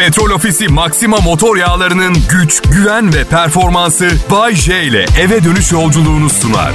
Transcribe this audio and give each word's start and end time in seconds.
Petrol 0.00 0.30
Ofisi 0.30 0.68
Maxima 0.68 1.16
motor 1.16 1.56
yağlarının 1.56 2.16
güç, 2.30 2.62
güven 2.62 3.14
ve 3.14 3.24
performansı 3.24 4.10
Bay 4.30 4.54
J 4.54 4.82
ile 4.82 5.06
eve 5.20 5.44
dönüş 5.44 5.72
yolculuğunu 5.72 6.30
sunar. 6.30 6.72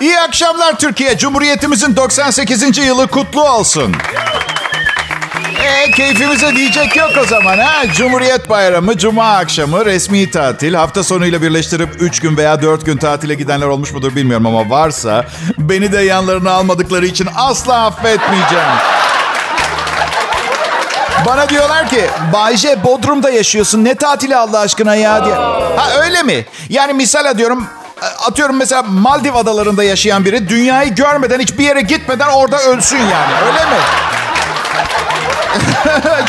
İyi 0.00 0.20
akşamlar 0.20 0.78
Türkiye. 0.78 1.18
Cumhuriyetimizin 1.18 1.96
98. 1.96 2.78
yılı 2.78 3.06
kutlu 3.06 3.42
olsun. 3.50 3.96
E, 5.62 5.90
keyfimize 5.90 6.56
diyecek 6.56 6.96
yok 6.96 7.10
o 7.22 7.26
zaman 7.26 7.58
ha. 7.58 7.82
Cumhuriyet 7.94 8.50
Bayramı, 8.50 8.98
Cuma 8.98 9.36
akşamı, 9.36 9.84
resmi 9.84 10.30
tatil. 10.30 10.74
Hafta 10.74 11.04
sonuyla 11.04 11.42
birleştirip 11.42 11.88
3 12.02 12.20
gün 12.20 12.36
veya 12.36 12.62
4 12.62 12.86
gün 12.86 12.96
tatile 12.96 13.34
gidenler 13.34 13.66
olmuş 13.66 13.92
mudur 13.92 14.16
bilmiyorum 14.16 14.46
ama 14.46 14.70
varsa... 14.70 15.24
...beni 15.58 15.92
de 15.92 15.98
yanlarına 16.00 16.50
almadıkları 16.50 17.06
için 17.06 17.28
asla 17.36 17.84
affetmeyeceğim. 17.84 18.64
Bana 21.26 21.48
diyorlar 21.48 21.88
ki 21.88 22.06
Bayce 22.32 22.84
Bodrum'da 22.84 23.30
yaşıyorsun 23.30 23.84
ne 23.84 23.94
tatili 23.94 24.36
Allah 24.36 24.58
aşkına 24.58 24.94
ya 24.94 25.24
diye. 25.24 25.34
Ha 25.34 26.02
öyle 26.04 26.22
mi? 26.22 26.46
Yani 26.68 26.92
misal 26.92 27.38
diyorum 27.38 27.66
atıyorum 28.26 28.56
mesela 28.56 28.82
Maldiv 28.82 29.34
adalarında 29.34 29.84
yaşayan 29.84 30.24
biri 30.24 30.48
dünyayı 30.48 30.94
görmeden 30.94 31.40
hiçbir 31.40 31.64
yere 31.64 31.80
gitmeden 31.80 32.28
orada 32.28 32.62
ölsün 32.62 32.98
yani 32.98 33.34
öyle 33.46 33.64
mi? 33.64 33.80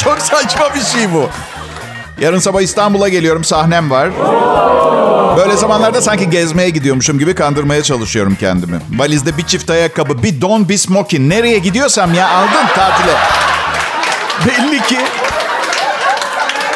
Çok 0.03 0.20
saçma 0.20 0.75
bir 0.75 0.81
şey 0.81 1.13
bu. 1.13 1.30
Yarın 2.21 2.39
sabah 2.39 2.62
İstanbul'a 2.62 3.09
geliyorum 3.09 3.43
sahnem 3.43 3.91
var. 3.91 4.09
Böyle 5.38 5.57
zamanlarda 5.57 6.02
sanki 6.02 6.29
gezmeye 6.29 6.70
gidiyormuşum 6.70 7.20
gibi 7.20 7.35
kandırmaya 7.35 7.84
çalışıyorum 7.84 8.38
kendimi. 8.39 8.79
Valizde 8.98 9.38
bir 9.38 9.43
çift 9.43 9.70
ayakkabı, 9.70 10.23
bir 10.23 10.41
don, 10.41 10.70
bir 10.70 10.77
smoking. 10.77 11.34
Nereye 11.34 11.57
gidiyorsam 11.59 12.13
ya 12.13 12.29
aldın 12.29 12.67
tatile. 12.76 13.16
Belli 14.45 14.82
ki 14.82 14.98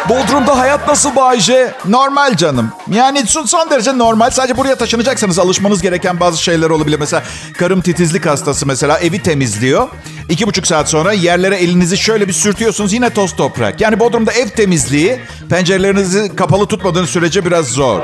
Bodrum'da 0.10 0.58
hayat 0.60 0.88
nasıl 0.88 1.16
Bayce? 1.16 1.74
Normal 1.86 2.36
canım. 2.36 2.72
Yani 2.92 3.28
son 3.28 3.70
derece 3.70 3.98
normal. 3.98 4.30
Sadece 4.30 4.58
buraya 4.58 4.76
taşınacaksanız 4.76 5.40
alışmanız 5.40 5.82
gereken 5.82 6.20
bazı 6.20 6.44
şeyler 6.44 6.70
olabilir. 6.70 6.98
Mesela 7.00 7.24
karım 7.58 7.82
titizlik 7.82 8.26
hastası 8.26 8.66
mesela 8.66 9.00
evi 9.00 9.24
temizliyor. 9.24 9.88
İki 10.30 10.48
buçuk 10.48 10.68
saat 10.68 10.90
sonra 10.90 11.14
yerlere 11.14 11.56
elinizi 11.56 11.98
şöyle 11.98 12.28
bir 12.28 12.34
sürtüyorsunuz 12.34 12.94
yine 12.94 13.10
toz 13.10 13.36
toprak. 13.36 13.82
Yani 13.82 14.00
Bodrum'da 14.00 14.32
ev 14.32 14.50
temizliği 14.50 15.20
pencerelerinizi 15.50 16.36
kapalı 16.36 16.68
tutmadığınız 16.68 17.10
sürece 17.10 17.46
biraz 17.46 17.68
zor. 17.68 18.00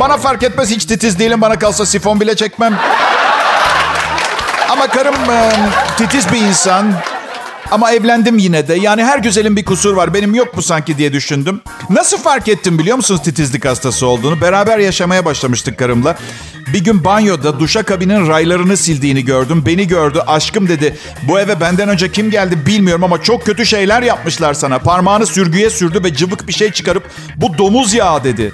Bana 0.00 0.16
fark 0.16 0.42
etmez 0.42 0.70
hiç 0.70 0.84
titiz 0.84 1.18
değilim. 1.18 1.40
Bana 1.40 1.58
kalsa 1.58 1.86
sifon 1.86 2.20
bile 2.20 2.36
çekmem. 2.36 2.78
Ama 4.68 4.86
karım 4.86 5.14
titiz 5.96 6.32
bir 6.32 6.40
insan. 6.40 6.92
Ama 7.70 7.92
evlendim 7.92 8.38
yine 8.38 8.68
de. 8.68 8.74
Yani 8.74 9.04
her 9.04 9.18
güzelin 9.18 9.56
bir 9.56 9.64
kusur 9.64 9.96
var. 9.96 10.14
Benim 10.14 10.34
yok 10.34 10.56
mu 10.56 10.62
sanki 10.62 10.98
diye 10.98 11.12
düşündüm. 11.12 11.60
Nasıl 11.90 12.18
fark 12.18 12.48
ettim 12.48 12.78
biliyor 12.78 12.96
musunuz 12.96 13.22
titizlik 13.22 13.64
hastası 13.64 14.06
olduğunu? 14.06 14.40
Beraber 14.40 14.78
yaşamaya 14.78 15.24
başlamıştık 15.24 15.78
karımla. 15.78 16.18
Bir 16.72 16.84
gün 16.84 17.04
banyoda 17.04 17.60
duşakabinin 17.60 18.28
raylarını 18.28 18.76
sildiğini 18.76 19.24
gördüm. 19.24 19.62
Beni 19.66 19.86
gördü. 19.86 20.22
Aşkım 20.26 20.68
dedi. 20.68 20.96
Bu 21.22 21.40
eve 21.40 21.60
benden 21.60 21.88
önce 21.88 22.12
kim 22.12 22.30
geldi 22.30 22.66
bilmiyorum 22.66 23.04
ama 23.04 23.22
çok 23.22 23.46
kötü 23.46 23.66
şeyler 23.66 24.02
yapmışlar 24.02 24.54
sana. 24.54 24.78
Parmağını 24.78 25.26
sürgüye 25.26 25.70
sürdü 25.70 26.04
ve 26.04 26.14
cıvık 26.14 26.48
bir 26.48 26.52
şey 26.52 26.72
çıkarıp 26.72 27.10
bu 27.36 27.58
domuz 27.58 27.94
yağı 27.94 28.24
dedi. 28.24 28.52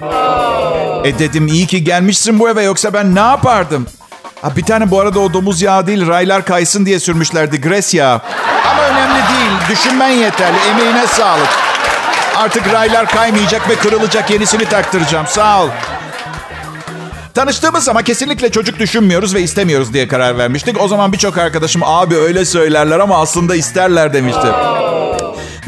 E 1.04 1.18
dedim 1.18 1.48
iyi 1.48 1.66
ki 1.66 1.84
gelmişsin 1.84 2.38
bu 2.38 2.48
eve 2.48 2.62
yoksa 2.62 2.92
ben 2.92 3.14
ne 3.14 3.20
yapardım? 3.20 3.86
Ha, 4.44 4.56
bir 4.56 4.62
tane 4.62 4.90
bu 4.90 5.00
arada 5.00 5.20
o 5.20 5.32
domuz 5.32 5.62
yağı 5.62 5.86
değil 5.86 6.06
raylar 6.06 6.44
kaysın 6.44 6.86
diye 6.86 7.00
sürmüşlerdi. 7.00 7.60
Gres 7.60 7.94
yağı. 7.94 8.20
Ama 8.70 8.82
önemli 8.82 9.14
değil. 9.14 9.50
Düşünmen 9.70 10.08
yeterli. 10.08 10.56
Emeğine 10.70 11.06
sağlık. 11.06 11.48
Artık 12.36 12.72
raylar 12.72 13.06
kaymayacak 13.06 13.70
ve 13.70 13.74
kırılacak. 13.74 14.30
Yenisini 14.30 14.64
taktıracağım. 14.64 15.26
Sağ 15.26 15.62
ol. 15.62 15.68
Tanıştığımız 17.34 17.88
ama 17.88 18.02
kesinlikle 18.02 18.50
çocuk 18.50 18.78
düşünmüyoruz 18.78 19.34
ve 19.34 19.42
istemiyoruz 19.42 19.92
diye 19.92 20.08
karar 20.08 20.38
vermiştik. 20.38 20.80
O 20.80 20.88
zaman 20.88 21.12
birçok 21.12 21.38
arkadaşım 21.38 21.82
abi 21.84 22.16
öyle 22.16 22.44
söylerler 22.44 23.00
ama 23.00 23.20
aslında 23.20 23.56
isterler 23.56 24.12
demişti. 24.12 24.46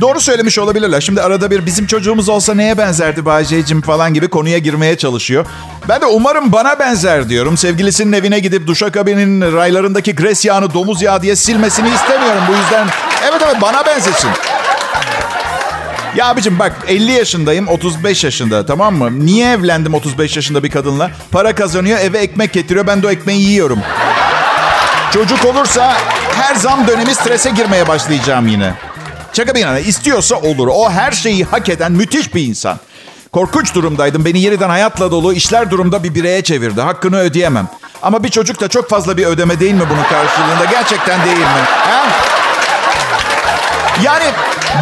Doğru 0.00 0.20
söylemiş 0.20 0.59
olabilirler. 0.59 1.00
Şimdi 1.00 1.22
arada 1.22 1.50
bir 1.50 1.66
bizim 1.66 1.86
çocuğumuz 1.86 2.28
olsa 2.28 2.54
neye 2.54 2.78
benzerdi 2.78 3.25
Bayce'cim 3.25 3.82
falan 3.82 4.15
gibi 4.15 4.28
konuya 4.28 4.59
girmeye 4.59 4.98
çalışıyor. 4.98 5.47
Ben 5.88 6.00
de 6.00 6.06
umarım 6.06 6.52
bana 6.52 6.78
benzer 6.78 7.28
diyorum. 7.28 7.56
Sevgilisinin 7.56 8.12
evine 8.12 8.38
gidip 8.38 8.66
duşakabinin 8.66 9.52
raylarındaki 9.52 10.14
gres 10.14 10.44
yağını 10.44 10.74
domuz 10.74 11.02
yağı 11.02 11.22
diye 11.22 11.36
silmesini 11.36 11.88
istemiyorum. 11.94 12.42
Bu 12.48 12.52
yüzden 12.52 12.86
evet 13.22 13.42
evet 13.47 13.56
bana 13.62 13.86
benzesin. 13.86 14.30
Ya 16.16 16.26
abicim 16.26 16.58
bak 16.58 16.72
50 16.88 17.12
yaşındayım 17.12 17.69
35 17.69 18.24
yaşında 18.24 18.66
tamam 18.66 18.94
mı? 18.94 19.26
Niye 19.26 19.52
evlendim 19.52 19.94
35 19.94 20.36
yaşında 20.36 20.62
bir 20.62 20.70
kadınla? 20.70 21.10
Para 21.32 21.54
kazanıyor 21.54 21.98
eve 21.98 22.18
ekmek 22.18 22.53
getiriyor 22.53 22.86
ben 22.86 23.03
de 23.03 23.06
o 23.06 23.10
ekmeği 23.10 23.42
yiyorum. 23.50 23.80
Çocuk 25.14 25.44
olursa 25.44 25.97
her 26.41 26.54
zam 26.54 26.86
dönemi 26.86 27.14
strese 27.14 27.50
girmeye 27.50 27.88
başlayacağım 27.88 28.48
yine. 28.48 28.74
Şaka 29.32 29.54
bir 29.54 29.60
yana 29.60 29.78
istiyorsa 29.78 30.36
olur. 30.36 30.68
O 30.68 30.91
her 30.91 31.12
şeyi 31.12 31.44
hak 31.44 31.68
eden 31.68 31.92
müthiş 31.92 32.34
bir 32.34 32.42
insan. 32.42 32.78
Korkunç 33.32 33.75
durumdaydım. 33.75 34.25
Beni 34.25 34.41
yeniden 34.41 34.69
hayatla 34.69 35.10
dolu 35.10 35.32
işler 35.32 35.70
durumda 35.70 36.03
bir 36.03 36.14
bireye 36.14 36.42
çevirdi. 36.42 36.81
Hakkını 36.81 37.19
ödeyemem. 37.19 37.69
Ama 38.03 38.25
bir 38.25 38.28
çocuk 38.28 38.60
da 38.60 38.69
çok 38.69 38.91
fazla 38.91 39.16
bir 39.16 39.26
ödeme 39.26 39.60
değil 39.60 39.75
mi 39.75 39.84
bunun 39.91 40.03
karşılığında? 40.03 40.64
Gerçekten 40.70 41.25
değil 41.25 41.36
mi? 41.38 41.44
Ha? 41.76 42.06
Yani 44.03 44.25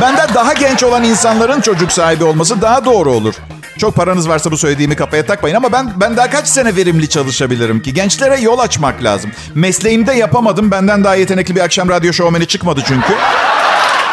benden 0.03 0.35
daha 0.35 0.53
genç 0.53 0.83
olan 0.83 1.05
insanların 1.05 1.61
çocuk 1.61 1.93
sahibi 1.93 2.25
olması 2.25 2.63
daha 2.63 2.85
doğru 2.85 3.13
olur. 3.13 3.35
Çok 3.79 3.95
paranız 3.95 4.29
varsa 4.29 4.51
bu 4.51 4.57
söylediğimi 4.57 4.97
kafaya 4.97 5.27
takmayın 5.27 5.57
ama 5.57 5.73
ben 5.73 5.93
ben 5.97 6.17
daha 6.17 6.31
kaç 6.31 6.47
sene 6.49 6.77
verimli 6.77 7.09
çalışabilirim 7.09 7.83
ki? 7.83 7.95
Gençlere 7.95 8.41
yol 8.41 8.59
açmak 8.59 9.05
lazım. 9.05 9.31
Mesleğimde 9.55 10.13
yapamadım. 10.13 10.71
Benden 10.71 11.05
daha 11.05 11.15
yetenekli 11.15 11.57
bir 11.57 11.61
akşam 11.61 11.89
radyo 11.89 12.13
şovmeni 12.13 12.47
çıkmadı 12.47 12.83
çünkü. 12.87 13.13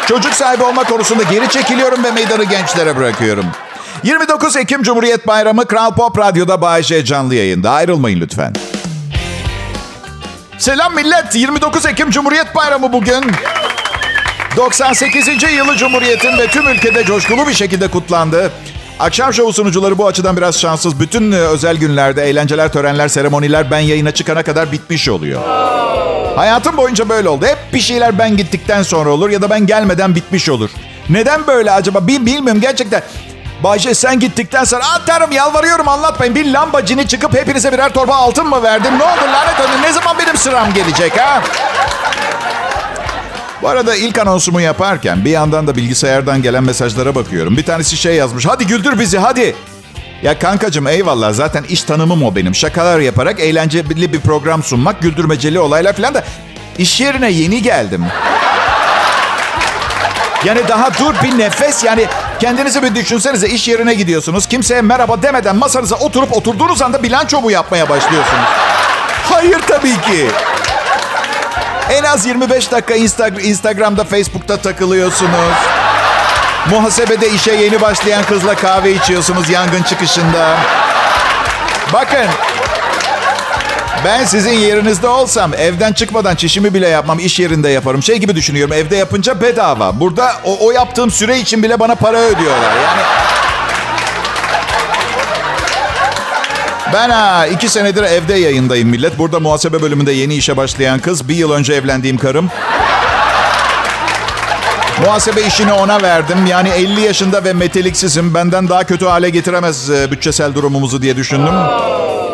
Çocuk 0.08 0.34
sahibi 0.34 0.62
olma 0.62 0.84
konusunda 0.84 1.22
geri 1.22 1.48
çekiliyorum 1.48 2.04
ve 2.04 2.10
meydanı 2.10 2.44
gençlere 2.44 2.96
bırakıyorum. 2.96 3.44
29 4.02 4.56
Ekim 4.56 4.82
Cumhuriyet 4.82 5.26
Bayramı 5.26 5.66
Kral 5.66 5.94
Pop 5.94 6.18
Radyo'da 6.18 6.60
Bay 6.60 6.82
J 6.82 7.04
canlı 7.04 7.34
yayında. 7.34 7.70
Ayrılmayın 7.70 8.20
lütfen. 8.20 8.52
Selam 10.58 10.94
millet. 10.94 11.34
29 11.34 11.86
Ekim 11.86 12.10
Cumhuriyet 12.10 12.54
Bayramı 12.54 12.92
bugün. 12.92 13.24
98. 14.56 15.28
yılı 15.56 15.76
Cumhuriyet'in 15.76 16.38
ve 16.38 16.46
tüm 16.46 16.68
ülkede 16.68 17.04
coşkulu 17.04 17.48
bir 17.48 17.54
şekilde 17.54 17.88
kutlandı. 17.88 18.52
Akşam 19.00 19.34
şovu 19.34 19.52
sunucuları 19.52 19.98
bu 19.98 20.06
açıdan 20.06 20.36
biraz 20.36 20.60
şanssız. 20.60 21.00
Bütün 21.00 21.32
özel 21.32 21.76
günlerde 21.76 22.22
eğlenceler, 22.24 22.72
törenler, 22.72 23.08
seremoniler 23.08 23.70
ben 23.70 23.78
yayına 23.78 24.10
çıkana 24.10 24.42
kadar 24.42 24.72
bitmiş 24.72 25.08
oluyor. 25.08 25.42
Hayatım 26.36 26.76
boyunca 26.76 27.08
böyle 27.08 27.28
oldu. 27.28 27.46
Hep 27.46 27.58
bir 27.74 27.80
şeyler 27.80 28.18
ben 28.18 28.36
gittikten 28.36 28.82
sonra 28.82 29.10
olur 29.10 29.30
ya 29.30 29.42
da 29.42 29.50
ben 29.50 29.66
gelmeden 29.66 30.14
bitmiş 30.14 30.48
olur. 30.48 30.70
Neden 31.08 31.46
böyle 31.46 31.70
acaba? 31.70 32.06
Bil, 32.06 32.26
bilmiyorum 32.26 32.60
gerçekten. 32.60 33.02
Bayşe 33.62 33.94
sen 33.94 34.18
gittikten 34.18 34.64
sonra 34.64 34.84
atarım 34.86 35.32
yalvarıyorum 35.32 35.88
anlatmayın. 35.88 36.34
Bir 36.34 36.52
lambacını 36.52 37.06
çıkıp 37.06 37.34
hepinize 37.34 37.72
birer 37.72 37.92
torba 37.92 38.14
altın 38.14 38.46
mı 38.46 38.62
verdim? 38.62 38.98
Ne 38.98 39.02
oldu 39.02 39.32
lanet 39.32 39.60
olsun 39.60 39.82
ne 39.82 39.92
zaman 39.92 40.18
benim 40.18 40.36
sıram 40.36 40.74
gelecek 40.74 41.20
ha? 41.20 41.42
Bu 43.62 43.68
arada 43.68 43.96
ilk 43.96 44.18
anonsumu 44.18 44.60
yaparken 44.60 45.24
bir 45.24 45.30
yandan 45.30 45.66
da 45.66 45.76
bilgisayardan 45.76 46.42
gelen 46.42 46.64
mesajlara 46.64 47.14
bakıyorum. 47.14 47.56
Bir 47.56 47.64
tanesi 47.64 47.96
şey 47.96 48.14
yazmış. 48.14 48.46
Hadi 48.46 48.66
güldür 48.66 48.98
bizi 48.98 49.18
hadi. 49.18 49.56
Ya 50.22 50.38
kankacım 50.38 50.86
eyvallah 50.86 51.32
zaten 51.32 51.64
iş 51.68 51.82
tanımım 51.82 52.22
o 52.22 52.36
benim. 52.36 52.54
Şakalar 52.54 53.00
yaparak 53.00 53.40
eğlenceli 53.40 54.12
bir 54.12 54.20
program 54.20 54.62
sunmak, 54.62 55.02
güldürmeceli 55.02 55.60
olaylar 55.60 55.92
falan 55.92 56.14
da 56.14 56.24
iş 56.78 57.00
yerine 57.00 57.30
yeni 57.30 57.62
geldim. 57.62 58.06
Yani 60.44 60.68
daha 60.68 60.98
dur 60.98 61.14
bir 61.22 61.38
nefes 61.38 61.84
yani 61.84 62.06
kendinizi 62.42 62.82
bir 62.82 62.94
düşünsenize 62.94 63.48
iş 63.48 63.68
yerine 63.68 63.94
gidiyorsunuz. 63.94 64.46
Kimseye 64.46 64.82
merhaba 64.82 65.22
demeden 65.22 65.56
masanıza 65.56 65.96
oturup 65.96 66.36
oturduğunuz 66.36 66.82
anda 66.82 67.02
bilanço 67.02 67.40
mu 67.40 67.50
yapmaya 67.50 67.88
başlıyorsunuz? 67.88 68.44
Hayır 69.30 69.58
tabii 69.68 70.00
ki. 70.00 70.28
En 71.90 72.04
az 72.04 72.26
25 72.26 72.72
dakika 72.72 72.94
Instagram'da, 73.40 74.04
Facebook'ta 74.04 74.56
takılıyorsunuz. 74.56 75.56
Muhasebede 76.70 77.30
işe 77.30 77.52
yeni 77.52 77.80
başlayan 77.80 78.24
kızla 78.24 78.54
kahve 78.54 78.92
içiyorsunuz 78.92 79.50
yangın 79.50 79.82
çıkışında. 79.82 80.56
Bakın. 81.92 82.26
Ben 84.04 84.24
sizin 84.24 84.52
yerinizde 84.52 85.08
olsam 85.08 85.54
evden 85.54 85.92
çıkmadan 85.92 86.34
çişimi 86.34 86.74
bile 86.74 86.88
yapmam. 86.88 87.18
iş 87.18 87.40
yerinde 87.40 87.68
yaparım. 87.68 88.02
Şey 88.02 88.16
gibi 88.16 88.36
düşünüyorum. 88.36 88.74
Evde 88.74 88.96
yapınca 88.96 89.40
bedava. 89.40 90.00
Burada 90.00 90.32
o, 90.44 90.66
o 90.66 90.70
yaptığım 90.70 91.10
süre 91.10 91.38
için 91.38 91.62
bile 91.62 91.80
bana 91.80 91.94
para 91.94 92.18
ödüyorlar. 92.18 92.76
Yani 92.76 93.02
Ben 96.92 97.10
ha 97.10 97.46
iki 97.46 97.68
senedir 97.68 98.02
evde 98.02 98.34
yayındayım 98.34 98.88
millet. 98.88 99.18
Burada 99.18 99.40
muhasebe 99.40 99.82
bölümünde 99.82 100.12
yeni 100.12 100.34
işe 100.34 100.56
başlayan 100.56 100.98
kız. 100.98 101.28
Bir 101.28 101.34
yıl 101.34 101.52
önce 101.52 101.74
evlendiğim 101.74 102.18
karım. 102.18 102.50
Muhasebe 105.04 105.42
işini 105.42 105.72
ona 105.72 106.02
verdim. 106.02 106.46
Yani 106.46 106.68
50 106.68 107.00
yaşında 107.00 107.44
ve 107.44 107.52
meteliksizim. 107.52 108.34
Benden 108.34 108.68
daha 108.68 108.84
kötü 108.84 109.06
hale 109.06 109.30
getiremez 109.30 109.90
e, 109.90 110.10
bütçesel 110.10 110.54
durumumuzu 110.54 111.02
diye 111.02 111.16
düşündüm. 111.16 111.54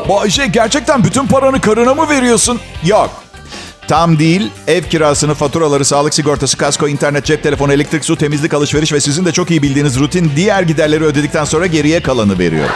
Bayşe 0.08 0.46
gerçekten 0.46 1.05
bütün 1.05 1.26
paranı 1.26 1.60
karına 1.60 1.94
mı 1.94 2.08
veriyorsun? 2.08 2.60
Yok. 2.84 3.10
Tam 3.88 4.19
değil. 4.19 4.50
Ev 4.66 4.82
kirasını, 4.82 5.34
faturaları, 5.34 5.84
sağlık 5.84 6.14
sigortası, 6.14 6.56
kasko, 6.56 6.88
internet, 6.88 7.25
cep 7.25 7.43
telefonu, 7.43 7.72
elektrik, 7.72 8.05
su, 8.05 8.16
temizlik, 8.16 8.55
alışveriş 8.55 8.93
ve 8.93 9.00
sizin 9.00 9.25
de 9.25 9.32
çok 9.32 9.50
iyi 9.50 9.62
bildiğiniz 9.62 9.99
rutin 9.99 10.32
diğer 10.37 10.62
giderleri 10.62 11.05
ödedikten 11.05 11.44
sonra 11.44 11.66
geriye 11.66 12.02
kalanı 12.02 12.38
veriyor. 12.38 12.69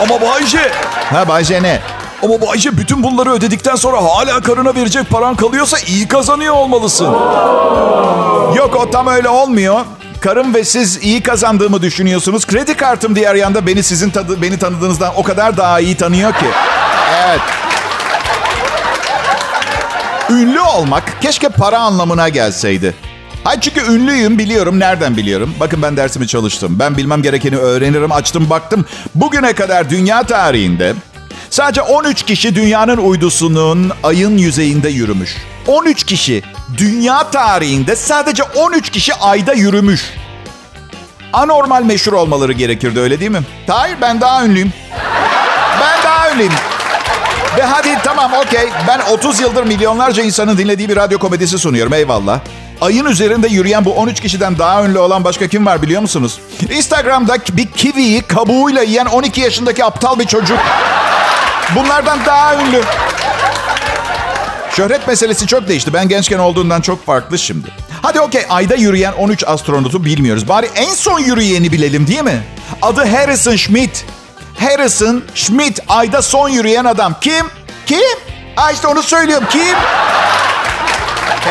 Ama 0.00 0.20
Bayce, 0.20 0.72
Ha 1.12 1.28
Bayce 1.28 1.62
ne? 1.62 1.80
ama 2.22 2.40
Bayce 2.40 2.78
bütün 2.78 3.02
bunları 3.02 3.32
ödedikten 3.32 3.76
sonra 3.76 4.04
hala 4.04 4.40
karına 4.40 4.74
verecek 4.74 5.10
paran 5.10 5.36
kalıyorsa 5.36 5.78
iyi 5.78 6.08
kazanıyor 6.08 6.54
olmalısın. 6.54 7.06
Yok 8.56 8.76
o 8.76 8.90
tam 8.90 9.06
öyle 9.06 9.28
olmuyor. 9.28 9.80
Karım 10.26 10.54
ve 10.54 10.64
siz 10.64 10.98
iyi 11.02 11.22
kazandığımı 11.22 11.82
düşünüyorsunuz. 11.82 12.46
Kredi 12.46 12.74
kartım 12.74 13.16
diğer 13.16 13.34
yanda 13.34 13.66
beni 13.66 13.82
sizin 13.82 14.10
tadı, 14.10 14.42
beni 14.42 14.58
tanıdığınızdan 14.58 15.12
o 15.16 15.22
kadar 15.22 15.56
daha 15.56 15.80
iyi 15.80 15.96
tanıyor 15.96 16.32
ki. 16.32 16.46
Evet. 17.26 17.40
Ünlü 20.30 20.60
olmak 20.60 21.22
keşke 21.22 21.48
para 21.48 21.78
anlamına 21.78 22.28
gelseydi. 22.28 22.94
Hayır 23.44 23.60
çünkü 23.60 23.80
ünlüyüm 23.80 24.38
biliyorum. 24.38 24.80
Nereden 24.80 25.16
biliyorum? 25.16 25.54
Bakın 25.60 25.82
ben 25.82 25.96
dersimi 25.96 26.28
çalıştım. 26.28 26.76
Ben 26.78 26.96
bilmem 26.96 27.22
gerekeni 27.22 27.56
öğrenirim. 27.56 28.12
Açtım 28.12 28.50
baktım. 28.50 28.84
Bugüne 29.14 29.52
kadar 29.52 29.90
dünya 29.90 30.22
tarihinde 30.22 30.94
sadece 31.50 31.82
13 31.82 32.22
kişi 32.22 32.54
dünyanın 32.54 32.96
uydusunun 32.96 33.92
ayın 34.02 34.38
yüzeyinde 34.38 34.88
yürümüş. 34.88 35.36
13 35.66 36.04
kişi. 36.04 36.42
Dünya 36.78 37.30
tarihinde 37.30 37.96
sadece 37.96 38.42
13 38.42 38.90
kişi 38.90 39.14
ayda 39.14 39.52
yürümüş. 39.52 40.14
Anormal 41.32 41.82
meşhur 41.82 42.12
olmaları 42.12 42.52
gerekirdi 42.52 43.00
öyle 43.00 43.20
değil 43.20 43.30
mi? 43.30 43.42
Hayır 43.66 43.96
ben 44.00 44.20
daha 44.20 44.44
ünlüyüm. 44.44 44.72
Ben 45.80 46.02
daha 46.04 46.30
ünlüyüm. 46.30 46.52
Ve 47.56 47.62
hadi 47.62 47.98
tamam 48.04 48.32
okey. 48.32 48.68
Ben 48.88 49.00
30 49.12 49.40
yıldır 49.40 49.64
milyonlarca 49.64 50.22
insanın 50.22 50.58
dinlediği 50.58 50.88
bir 50.88 50.96
radyo 50.96 51.18
komedisi 51.18 51.58
sunuyorum 51.58 51.92
eyvallah. 51.92 52.40
Ayın 52.80 53.04
üzerinde 53.04 53.48
yürüyen 53.48 53.84
bu 53.84 53.92
13 53.94 54.20
kişiden 54.20 54.58
daha 54.58 54.84
ünlü 54.84 54.98
olan 54.98 55.24
başka 55.24 55.48
kim 55.48 55.66
var 55.66 55.82
biliyor 55.82 56.02
musunuz? 56.02 56.38
Instagram'da 56.70 57.36
bir 57.52 57.66
kiwiyi 57.66 58.22
kabuğuyla 58.22 58.82
yiyen 58.82 59.06
12 59.06 59.40
yaşındaki 59.40 59.84
aptal 59.84 60.18
bir 60.18 60.26
çocuk. 60.26 60.58
Bunlardan 61.76 62.18
daha 62.26 62.54
ünlü. 62.54 62.82
Şöhret 64.76 65.08
meselesi 65.08 65.46
çok 65.46 65.68
değişti. 65.68 65.92
Ben 65.92 66.08
gençken 66.08 66.38
olduğundan 66.38 66.80
çok 66.80 67.06
farklı 67.06 67.38
şimdi. 67.38 67.68
Hadi 68.02 68.20
okey 68.20 68.42
ayda 68.48 68.74
yürüyen 68.74 69.12
13 69.12 69.44
astronotu 69.46 70.04
bilmiyoruz. 70.04 70.48
Bari 70.48 70.70
en 70.74 70.94
son 70.94 71.20
yürüyeni 71.20 71.72
bilelim 71.72 72.06
değil 72.06 72.22
mi? 72.22 72.42
Adı 72.82 73.04
Harrison 73.04 73.56
Schmitt. 73.56 74.04
Harrison 74.60 75.24
Schmitt 75.34 75.80
ayda 75.88 76.22
son 76.22 76.48
yürüyen 76.48 76.84
adam. 76.84 77.14
Kim? 77.20 77.46
Kim? 77.86 78.18
Aa 78.56 78.70
işte 78.70 78.86
onu 78.86 79.02
söylüyorum. 79.02 79.46
Kim? 79.50 79.74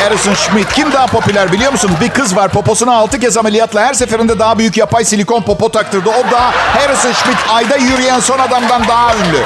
Harrison 0.02 0.34
Schmitt. 0.34 0.72
Kim 0.72 0.92
daha 0.92 1.06
popüler 1.06 1.52
biliyor 1.52 1.72
musunuz? 1.72 1.94
Bir 2.00 2.08
kız 2.08 2.36
var 2.36 2.48
poposuna 2.52 2.94
6 2.94 3.20
kez 3.20 3.36
ameliyatla 3.36 3.80
her 3.80 3.94
seferinde 3.94 4.38
daha 4.38 4.58
büyük 4.58 4.76
yapay 4.76 5.04
silikon 5.04 5.42
popo 5.42 5.68
taktırdı. 5.68 6.10
O 6.10 6.30
da 6.30 6.40
Harrison 6.74 7.12
Schmitt 7.12 7.38
ayda 7.48 7.76
yürüyen 7.76 8.20
son 8.20 8.38
adamdan 8.38 8.88
daha 8.88 9.14
ünlü. 9.16 9.42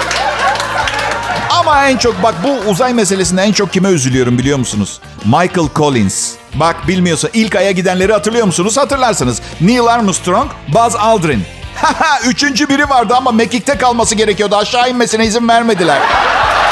Ama 1.50 1.88
en 1.88 1.96
çok 1.96 2.22
bak 2.22 2.34
bu 2.44 2.70
uzay 2.70 2.94
meselesinde 2.94 3.42
en 3.42 3.52
çok 3.52 3.72
kime 3.72 3.88
üzülüyorum 3.88 4.38
biliyor 4.38 4.58
musunuz? 4.58 5.00
Michael 5.24 5.68
Collins. 5.76 6.32
Bak 6.54 6.88
bilmiyorsa 6.88 7.28
ilk 7.32 7.54
aya 7.56 7.70
gidenleri 7.70 8.12
hatırlıyor 8.12 8.46
musunuz? 8.46 8.76
Hatırlarsınız. 8.76 9.40
Neil 9.60 9.86
Armstrong, 9.86 10.50
Buzz 10.68 10.96
Aldrin. 10.96 11.44
Üçüncü 12.26 12.68
biri 12.68 12.88
vardı 12.88 13.14
ama 13.16 13.32
mekikte 13.32 13.78
kalması 13.78 14.14
gerekiyordu. 14.14 14.56
Aşağı 14.56 14.90
inmesine 14.90 15.26
izin 15.26 15.48
vermediler. 15.48 15.98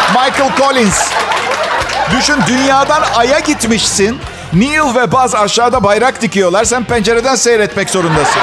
Michael 0.08 0.50
Collins. 0.58 1.10
Düşün 2.18 2.36
dünyadan 2.46 3.02
aya 3.16 3.38
gitmişsin. 3.38 4.18
Neil 4.52 4.94
ve 4.94 5.12
Buzz 5.12 5.34
aşağıda 5.34 5.84
bayrak 5.84 6.22
dikiyorlar. 6.22 6.64
Sen 6.64 6.84
pencereden 6.84 7.34
seyretmek 7.34 7.90
zorundasın. 7.90 8.42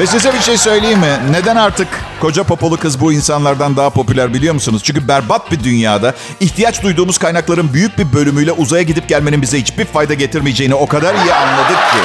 Ve 0.00 0.06
size 0.06 0.34
bir 0.34 0.40
şey 0.40 0.58
söyleyeyim 0.58 0.98
mi? 0.98 1.18
Neden 1.30 1.56
artık 1.56 1.88
koca 2.24 2.42
popolu 2.42 2.76
kız 2.76 3.00
bu 3.00 3.12
insanlardan 3.12 3.76
daha 3.76 3.90
popüler 3.90 4.34
biliyor 4.34 4.54
musunuz? 4.54 4.82
Çünkü 4.84 5.08
berbat 5.08 5.52
bir 5.52 5.64
dünyada 5.64 6.14
ihtiyaç 6.40 6.82
duyduğumuz 6.82 7.18
kaynakların 7.18 7.72
büyük 7.72 7.98
bir 7.98 8.12
bölümüyle 8.12 8.52
uzaya 8.52 8.82
gidip 8.82 9.08
gelmenin 9.08 9.42
bize 9.42 9.60
hiçbir 9.60 9.84
fayda 9.84 10.14
getirmeyeceğini 10.14 10.74
o 10.74 10.86
kadar 10.86 11.14
iyi 11.14 11.34
anladık 11.34 11.76
ki. 11.76 11.98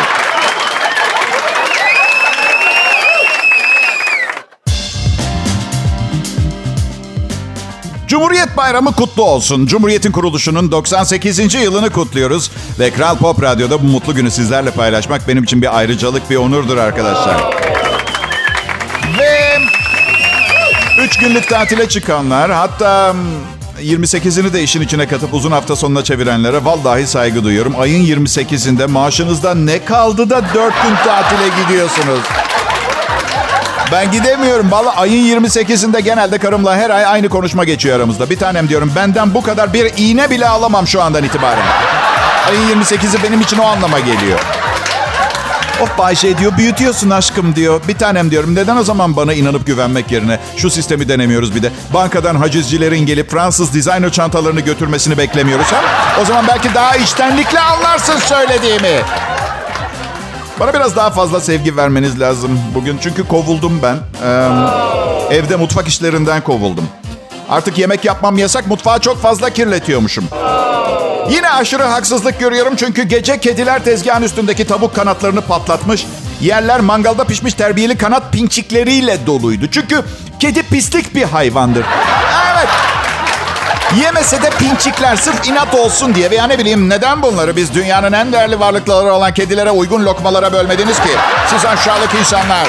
Cumhuriyet 8.07 8.57
Bayramı 8.57 8.91
kutlu 8.91 9.23
olsun. 9.23 9.65
Cumhuriyet'in 9.65 10.11
kuruluşunun 10.11 10.71
98. 10.71 11.55
yılını 11.55 11.89
kutluyoruz. 11.89 12.51
Ve 12.79 12.91
Kral 12.91 13.17
Pop 13.17 13.43
Radyo'da 13.43 13.81
bu 13.81 13.85
mutlu 13.85 14.15
günü 14.15 14.31
sizlerle 14.31 14.71
paylaşmak 14.71 15.27
benim 15.27 15.43
için 15.43 15.61
bir 15.61 15.77
ayrıcalık, 15.77 16.29
bir 16.29 16.35
onurdur 16.35 16.77
arkadaşlar. 16.77 17.78
3 20.99 21.17
günlük 21.17 21.47
tatile 21.47 21.89
çıkanlar, 21.89 22.51
hatta 22.51 23.15
28'ini 23.81 24.53
de 24.53 24.63
işin 24.63 24.81
içine 24.81 25.07
katıp 25.07 25.33
uzun 25.33 25.51
hafta 25.51 25.75
sonuna 25.75 26.03
çevirenlere 26.03 26.65
vallahi 26.65 27.07
saygı 27.07 27.43
duyuyorum. 27.43 27.75
Ayın 27.79 28.05
28'inde 28.05 28.87
maaşınızda 28.87 29.55
ne 29.55 29.85
kaldı 29.85 30.29
da 30.29 30.41
4 30.53 30.53
gün 30.83 30.95
tatile 31.05 31.63
gidiyorsunuz? 31.63 32.19
Ben 33.91 34.11
gidemiyorum. 34.11 34.71
Valla 34.71 34.95
ayın 34.95 35.41
28'inde 35.41 35.99
genelde 35.99 36.37
karımla 36.37 36.77
her 36.77 36.89
ay 36.89 37.05
aynı 37.05 37.29
konuşma 37.29 37.63
geçiyor 37.63 37.97
aramızda. 37.97 38.29
Bir 38.29 38.37
tanem 38.37 38.69
diyorum 38.69 38.91
benden 38.95 39.33
bu 39.33 39.41
kadar 39.41 39.73
bir 39.73 39.91
iğne 39.97 40.29
bile 40.29 40.47
alamam 40.47 40.87
şu 40.87 41.01
andan 41.01 41.23
itibaren. 41.23 41.65
Ayın 42.49 42.81
28'i 42.81 43.23
benim 43.23 43.41
için 43.41 43.57
o 43.57 43.63
anlama 43.63 43.99
geliyor. 43.99 44.39
Of 45.81 45.97
Bayşe 45.97 46.37
diyor 46.37 46.57
büyütüyorsun 46.57 47.09
aşkım 47.09 47.55
diyor. 47.55 47.81
Bir 47.87 47.97
tanem 47.97 48.31
diyorum 48.31 48.55
neden 48.55 48.77
o 48.77 48.83
zaman 48.83 49.15
bana 49.15 49.33
inanıp 49.33 49.67
güvenmek 49.67 50.11
yerine 50.11 50.39
şu 50.57 50.69
sistemi 50.69 51.09
denemiyoruz 51.09 51.55
bir 51.55 51.63
de. 51.63 51.71
Bankadan 51.93 52.35
hacizcilerin 52.35 53.05
gelip 53.05 53.31
Fransız 53.31 53.73
designer 53.73 54.11
çantalarını 54.11 54.59
götürmesini 54.59 55.17
beklemiyoruz. 55.17 55.65
Ha? 55.65 55.81
O 56.21 56.25
zaman 56.25 56.45
belki 56.47 56.73
daha 56.73 56.95
içtenlikle 56.95 57.59
anlarsın 57.59 58.17
söylediğimi. 58.17 59.01
Bana 60.59 60.73
biraz 60.73 60.95
daha 60.95 61.09
fazla 61.09 61.41
sevgi 61.41 61.77
vermeniz 61.77 62.19
lazım 62.19 62.59
bugün. 62.75 62.97
Çünkü 63.03 63.27
kovuldum 63.27 63.79
ben. 63.83 63.97
Ee, 64.25 65.35
evde 65.35 65.55
mutfak 65.55 65.87
işlerinden 65.87 66.41
kovuldum. 66.41 66.85
Artık 67.49 67.77
yemek 67.77 68.05
yapmam 68.05 68.37
yasak. 68.37 68.67
Mutfağı 68.67 68.99
çok 68.99 69.21
fazla 69.21 69.49
kirletiyormuşum. 69.49 70.25
Yine 71.29 71.49
aşırı 71.49 71.83
haksızlık 71.83 72.39
görüyorum 72.39 72.75
çünkü 72.75 73.03
gece 73.03 73.39
kediler 73.39 73.83
tezgahın 73.83 74.23
üstündeki 74.23 74.67
tavuk 74.67 74.95
kanatlarını 74.95 75.41
patlatmış. 75.41 76.05
Yerler 76.41 76.79
mangalda 76.79 77.23
pişmiş 77.23 77.53
terbiyeli 77.53 77.97
kanat 77.97 78.31
pinçikleriyle 78.31 79.25
doluydu. 79.27 79.67
Çünkü 79.71 80.03
kedi 80.39 80.63
pislik 80.63 81.15
bir 81.15 81.23
hayvandır. 81.23 81.85
Evet. 82.53 82.67
Yemese 84.01 84.41
de 84.41 84.49
pinçikler 84.49 85.15
sırf 85.15 85.47
inat 85.47 85.75
olsun 85.75 86.15
diye 86.15 86.31
veya 86.31 86.47
ne 86.47 86.59
bileyim 86.59 86.89
neden 86.89 87.21
bunları 87.21 87.55
biz 87.55 87.73
dünyanın 87.73 88.13
en 88.13 88.31
değerli 88.33 88.59
varlıkları 88.59 89.13
olan 89.13 89.33
kedilere 89.33 89.71
uygun 89.71 90.05
lokmalara 90.05 90.53
bölmediniz 90.53 90.99
ki? 90.99 91.09
Siz 91.49 91.65
aşağılık 91.65 92.09
insanlar. 92.19 92.67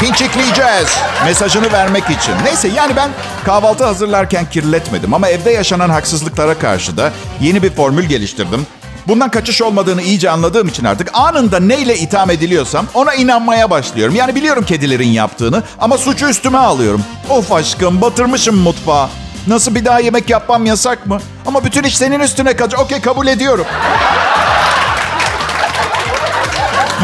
Pinçikleyeceğiz. 0.00 0.98
Mesajını 1.24 1.72
vermek 1.72 2.04
için. 2.04 2.34
Neyse 2.44 2.68
yani 2.68 2.96
ben 2.96 3.10
kahvaltı 3.44 3.84
hazırlarken 3.84 4.50
kirletmedim 4.50 5.14
ama 5.14 5.28
evde 5.28 5.50
yaşanan 5.50 5.90
haksızlıklara 5.90 6.58
karşı 6.58 6.96
da 6.96 7.12
yeni 7.40 7.62
bir 7.62 7.70
formül 7.70 8.04
geliştirdim. 8.04 8.66
Bundan 9.08 9.30
kaçış 9.30 9.62
olmadığını 9.62 10.02
iyice 10.02 10.30
anladığım 10.30 10.68
için 10.68 10.84
artık 10.84 11.10
anında 11.12 11.60
neyle 11.60 11.98
itham 11.98 12.30
ediliyorsam 12.30 12.86
ona 12.94 13.14
inanmaya 13.14 13.70
başlıyorum. 13.70 14.14
Yani 14.14 14.34
biliyorum 14.34 14.64
kedilerin 14.64 15.08
yaptığını 15.08 15.62
ama 15.78 15.98
suçu 15.98 16.28
üstüme 16.28 16.58
alıyorum. 16.58 17.04
Of 17.30 17.52
aşkım 17.52 18.00
batırmışım 18.00 18.56
mutfağı. 18.56 19.08
Nasıl 19.46 19.74
bir 19.74 19.84
daha 19.84 20.00
yemek 20.00 20.30
yapmam 20.30 20.66
yasak 20.66 21.06
mı? 21.06 21.20
Ama 21.46 21.64
bütün 21.64 21.82
iş 21.82 21.96
senin 21.98 22.20
üstüne 22.20 22.56
kalacak. 22.56 22.80
Okey 22.80 23.00
kabul 23.00 23.26
ediyorum. 23.26 23.66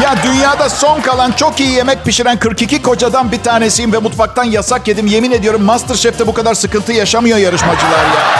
Ya 0.02 0.14
dünyada 0.22 0.70
son 0.70 1.00
kalan 1.00 1.32
çok 1.32 1.60
iyi 1.60 1.70
yemek 1.70 2.04
pişiren 2.04 2.38
42 2.38 2.82
kocadan 2.82 3.32
bir 3.32 3.42
tanesiyim 3.42 3.92
ve 3.92 3.98
mutfaktan 3.98 4.44
yasak 4.44 4.88
yedim. 4.88 5.06
Yemin 5.06 5.32
ediyorum 5.32 5.62
Masterchef'te 5.62 6.26
bu 6.26 6.34
kadar 6.34 6.54
sıkıntı 6.54 6.92
yaşamıyor 6.92 7.38
yarışmacılar 7.38 7.98
ya. 7.98 8.38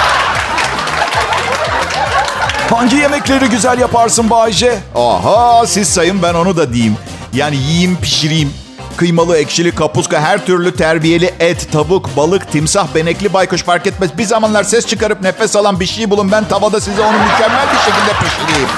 Hangi 2.70 2.96
yemekleri 2.96 3.48
güzel 3.48 3.78
yaparsın 3.78 4.30
Bayce? 4.30 4.78
Aha 4.94 5.66
siz 5.66 5.88
sayın 5.88 6.22
ben 6.22 6.34
onu 6.34 6.56
da 6.56 6.72
diyeyim. 6.72 6.96
Yani 7.32 7.56
yiyeyim 7.56 7.98
pişireyim. 8.02 8.52
Kıymalı, 8.96 9.36
ekşili, 9.36 9.74
kapuska, 9.74 10.20
her 10.20 10.46
türlü 10.46 10.76
terbiyeli 10.76 11.34
et, 11.40 11.72
tavuk, 11.72 12.16
balık, 12.16 12.52
timsah, 12.52 12.86
benekli, 12.94 13.32
baykuş 13.32 13.62
fark 13.62 13.86
etmez. 13.86 14.18
Bir 14.18 14.24
zamanlar 14.24 14.64
ses 14.64 14.86
çıkarıp 14.86 15.22
nefes 15.22 15.56
alan 15.56 15.80
bir 15.80 15.86
şey 15.86 16.10
bulun. 16.10 16.32
Ben 16.32 16.48
tavada 16.48 16.80
size 16.80 17.02
onu 17.02 17.12
mükemmel 17.18 17.66
bir 17.72 17.78
şekilde 17.78 18.12
pişireyim. 18.24 18.68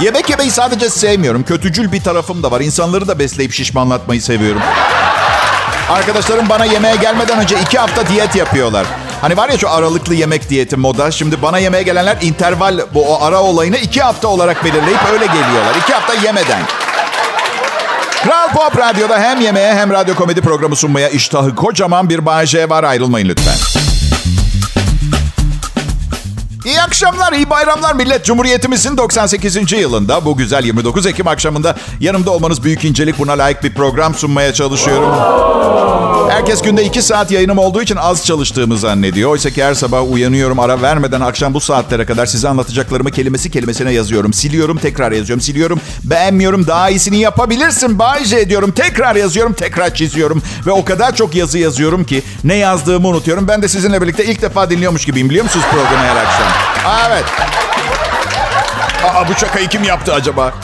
Yemek 0.00 0.30
yemeyi 0.30 0.50
sadece 0.50 0.90
sevmiyorum. 0.90 1.42
Kötücül 1.42 1.92
bir 1.92 2.02
tarafım 2.02 2.42
da 2.42 2.50
var. 2.50 2.60
İnsanları 2.60 3.08
da 3.08 3.18
besleyip 3.18 3.52
şişmanlatmayı 3.52 4.22
seviyorum. 4.22 4.62
Arkadaşlarım 5.90 6.48
bana 6.48 6.64
yemeğe 6.64 6.96
gelmeden 6.96 7.38
önce 7.38 7.60
iki 7.60 7.78
hafta 7.78 8.08
diyet 8.08 8.36
yapıyorlar. 8.36 8.86
Hani 9.20 9.36
var 9.36 9.48
ya 9.48 9.58
şu 9.58 9.70
aralıklı 9.70 10.14
yemek 10.14 10.50
diyeti 10.50 10.76
moda. 10.76 11.10
Şimdi 11.10 11.42
bana 11.42 11.58
yemeğe 11.58 11.82
gelenler 11.82 12.16
interval 12.22 12.80
bu 12.94 13.14
o 13.14 13.24
ara 13.24 13.42
olayını 13.42 13.76
iki 13.76 14.02
hafta 14.02 14.28
olarak 14.28 14.64
belirleyip 14.64 15.00
öyle 15.12 15.26
geliyorlar. 15.26 15.74
İki 15.82 15.92
hafta 15.92 16.14
yemeden. 16.14 16.62
Kral 18.24 18.48
Pop 18.48 18.78
Radyo'da 18.78 19.18
hem 19.18 19.40
yemeğe 19.40 19.74
hem 19.74 19.90
radyo 19.90 20.14
komedi 20.14 20.40
programı 20.40 20.76
sunmaya 20.76 21.08
iştahı 21.08 21.54
kocaman 21.54 22.10
bir 22.10 22.46
J 22.46 22.68
var. 22.68 22.84
Ayrılmayın 22.84 23.28
lütfen. 23.28 23.85
İyi 26.66 26.82
akşamlar, 26.82 27.32
iyi 27.32 27.50
bayramlar 27.50 27.94
millet. 27.94 28.24
Cumhuriyetimizin 28.24 28.96
98. 28.96 29.72
yılında 29.72 30.24
bu 30.24 30.36
güzel 30.36 30.64
29 30.64 31.06
Ekim 31.06 31.28
akşamında 31.28 31.76
yanımda 32.00 32.30
olmanız 32.30 32.64
büyük 32.64 32.84
incelik. 32.84 33.18
Buna 33.18 33.32
layık 33.32 33.64
bir 33.64 33.74
program 33.74 34.14
sunmaya 34.14 34.54
çalışıyorum. 34.54 35.10
Herkes 36.36 36.62
günde 36.62 36.84
2 36.84 37.02
saat 37.02 37.30
yayınım 37.30 37.58
olduğu 37.58 37.82
için 37.82 37.96
az 37.96 38.26
çalıştığımı 38.26 38.78
zannediyor. 38.78 39.30
Oysa 39.30 39.50
ki 39.50 39.64
her 39.64 39.74
sabah 39.74 40.12
uyanıyorum 40.12 40.58
ara 40.58 40.82
vermeden 40.82 41.20
akşam 41.20 41.54
bu 41.54 41.60
saatlere 41.60 42.06
kadar 42.06 42.26
size 42.26 42.48
anlatacaklarımı 42.48 43.10
kelimesi 43.10 43.50
kelimesine 43.50 43.92
yazıyorum. 43.92 44.32
Siliyorum, 44.32 44.78
tekrar 44.78 45.12
yazıyorum. 45.12 45.40
Siliyorum, 45.40 45.80
beğenmiyorum, 46.04 46.66
daha 46.66 46.90
iyisini 46.90 47.18
yapabilirsin. 47.18 47.98
Bayce 47.98 48.36
ediyorum, 48.38 48.70
tekrar 48.70 49.16
yazıyorum, 49.16 49.52
tekrar 49.52 49.94
çiziyorum. 49.94 50.42
Ve 50.66 50.70
o 50.70 50.84
kadar 50.84 51.14
çok 51.16 51.34
yazı 51.34 51.58
yazıyorum 51.58 52.04
ki 52.04 52.22
ne 52.44 52.54
yazdığımı 52.54 53.08
unutuyorum. 53.08 53.48
Ben 53.48 53.62
de 53.62 53.68
sizinle 53.68 54.02
birlikte 54.02 54.24
ilk 54.24 54.42
defa 54.42 54.70
dinliyormuş 54.70 55.04
gibiyim 55.04 55.30
biliyor 55.30 55.44
musunuz 55.44 55.66
programı 55.70 56.04
her 56.04 56.16
akşam? 56.16 56.48
Evet. 57.08 57.24
Aa, 59.04 59.28
bu 59.28 59.34
şakayı 59.34 59.68
kim 59.68 59.84
yaptı 59.84 60.14
acaba? 60.14 60.54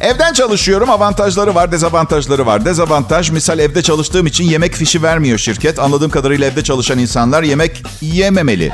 Evden 0.00 0.32
çalışıyorum. 0.32 0.90
Avantajları 0.90 1.54
var, 1.54 1.72
dezavantajları 1.72 2.46
var. 2.46 2.64
Dezavantaj 2.64 3.30
misal 3.30 3.58
evde 3.58 3.82
çalıştığım 3.82 4.26
için 4.26 4.44
yemek 4.44 4.74
fişi 4.74 5.02
vermiyor 5.02 5.38
şirket. 5.38 5.78
Anladığım 5.78 6.10
kadarıyla 6.10 6.46
evde 6.46 6.64
çalışan 6.64 6.98
insanlar 6.98 7.42
yemek 7.42 7.82
yememeli. 8.00 8.72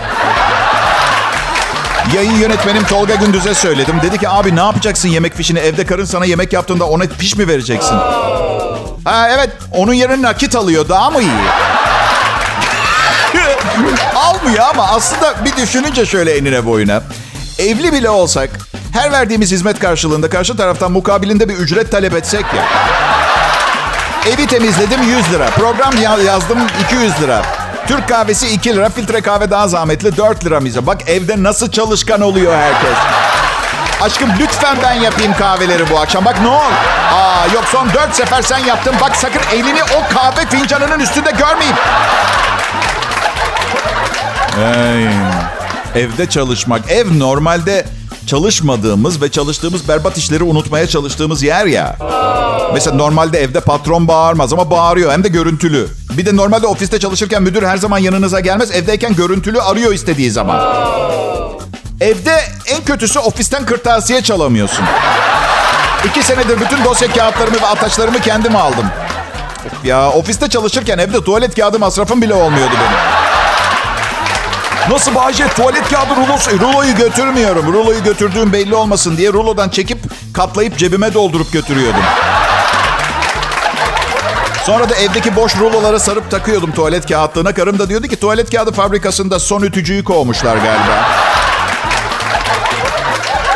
Yayın 2.15 2.33
yönetmenim 2.33 2.85
Tolga 2.85 3.15
Gündüz'e 3.15 3.55
söyledim. 3.55 3.97
Dedi 4.03 4.19
ki 4.19 4.29
abi 4.29 4.57
ne 4.57 4.61
yapacaksın 4.61 5.09
yemek 5.09 5.35
fişini? 5.35 5.59
Evde 5.59 5.87
karın 5.87 6.05
sana 6.05 6.25
yemek 6.25 6.53
yaptığında 6.53 6.85
ona 6.85 7.05
fiş 7.19 7.37
mi 7.37 7.49
vereceksin? 7.49 7.97
Ha, 9.05 9.29
evet 9.31 9.51
onun 9.73 9.93
yerine 9.93 10.23
nakit 10.23 10.57
alıyor. 10.57 10.89
Daha 10.89 11.11
mı 11.11 11.21
iyi? 11.21 11.31
Almıyor 14.15 14.65
ama 14.71 14.89
aslında 14.89 15.45
bir 15.45 15.57
düşününce 15.57 16.07
şöyle 16.07 16.37
enine 16.37 16.67
boyuna. 16.67 17.03
Evli 17.59 17.93
bile 17.93 18.11
olsak 18.11 18.51
her 18.95 19.13
verdiğimiz 19.13 19.53
hizmet 19.53 19.79
karşılığında 19.79 20.31
karşı 20.31 20.57
taraftan 20.57 20.93
mukabilinde 20.93 21.49
bir 21.49 21.55
ücret 21.55 21.91
talep 21.91 22.15
etsek 22.15 22.45
ya. 22.57 22.65
Evi 24.33 24.47
temizledim 24.47 25.03
100 25.03 25.33
lira. 25.33 25.47
Program 25.47 25.95
yazdım 26.27 26.59
200 26.85 27.21
lira. 27.21 27.43
Türk 27.87 28.09
kahvesi 28.09 28.49
2 28.49 28.75
lira. 28.77 28.91
Filtre 28.91 29.21
kahve 29.21 29.51
daha 29.51 29.69
zahmetli 29.69 30.17
4 30.17 30.45
lira 30.45 30.61
mize. 30.61 30.87
Bak 30.87 31.09
evde 31.09 31.43
nasıl 31.43 31.71
çalışkan 31.71 32.21
oluyor 32.21 32.55
herkes. 32.57 32.99
Aşkım 34.01 34.31
lütfen 34.41 34.77
ben 34.83 34.93
yapayım 34.93 35.35
kahveleri 35.35 35.91
bu 35.91 35.99
akşam. 35.99 36.25
Bak 36.25 36.41
ne 36.41 36.49
ol. 36.49 36.73
Aa, 37.13 37.47
yok 37.55 37.65
son 37.73 37.89
4 37.95 38.15
sefer 38.15 38.43
sen 38.43 38.59
yaptın. 38.59 38.95
Bak 39.01 39.17
sakın 39.17 39.43
elini 39.53 39.83
o 39.83 40.15
kahve 40.15 40.47
fincanının 40.47 41.01
üstünde 41.01 41.31
görmeyeyim. 41.31 41.77
Ay, 44.65 45.09
evde 46.03 46.29
çalışmak. 46.29 46.91
Ev 46.91 47.19
normalde 47.19 47.85
çalışmadığımız 48.27 49.23
ve 49.23 49.31
çalıştığımız 49.31 49.89
berbat 49.89 50.19
işleri 50.19 50.43
unutmaya 50.43 50.87
çalıştığımız 50.87 51.43
yer 51.43 51.67
ya. 51.67 51.97
Mesela 52.75 52.97
normalde 52.97 53.39
evde 53.39 53.61
patron 53.61 54.09
bağırmaz 54.09 54.53
ama 54.53 54.71
bağırıyor 54.71 55.13
hem 55.13 55.25
de 55.25 55.29
görüntülü. 55.29 55.89
Bir 56.11 56.27
de 56.27 56.37
normalde 56.37 56.67
ofiste 56.67 56.99
çalışırken 56.99 57.43
müdür 57.43 57.63
her 57.63 57.77
zaman 57.77 57.99
yanınıza 57.99 58.41
gelmez. 58.41 58.71
Evdeyken 58.71 59.15
görüntülü 59.15 59.61
arıyor 59.61 59.93
istediği 59.93 60.31
zaman. 60.31 60.61
Evde 62.01 62.41
en 62.67 62.85
kötüsü 62.85 63.19
ofisten 63.19 63.67
kırtasiye 63.67 64.23
çalamıyorsun. 64.23 64.85
İki 66.09 66.23
senedir 66.23 66.61
bütün 66.61 66.85
dosya 66.85 67.09
kağıtlarımı 67.09 67.57
ve 67.63 67.67
ataçlarımı 67.67 68.21
kendim 68.21 68.57
aldım. 68.57 68.87
Ya 69.85 70.11
ofiste 70.11 70.49
çalışırken 70.49 70.99
evde 70.99 71.25
tuvalet 71.25 71.55
kağıdı 71.55 71.79
masrafım 71.79 72.23
bile 72.23 72.35
olmuyordu 72.35 72.75
benim. 72.75 73.24
Nasıl 74.91 75.15
Bahçe 75.15 75.49
tuvalet 75.49 75.89
kağıdı 75.89 76.17
rulosu? 76.17 76.61
Ruloyu 76.61 76.95
götürmüyorum. 76.97 77.73
Ruloyu 77.73 78.05
götürdüğüm 78.05 78.53
belli 78.53 78.75
olmasın 78.75 79.17
diye 79.17 79.33
rulodan 79.33 79.69
çekip 79.69 79.99
katlayıp 80.35 80.79
cebime 80.79 81.15
doldurup 81.15 81.53
götürüyordum. 81.53 82.03
Sonra 84.65 84.91
da 84.91 84.95
evdeki 84.95 85.37
boş 85.37 85.57
ruloları 85.57 86.01
sarıp 86.01 86.31
takıyordum 86.31 86.73
tuvalet 86.73 87.09
kağıtlığına. 87.09 87.55
Karım 87.55 87.79
da 87.79 87.89
diyordu 87.89 88.07
ki 88.07 88.17
tuvalet 88.17 88.51
kağıdı 88.51 88.73
fabrikasında 88.73 89.39
son 89.41 89.63
ütücüyü 89.63 90.05
kovmuşlar 90.05 90.57
galiba. 90.57 91.09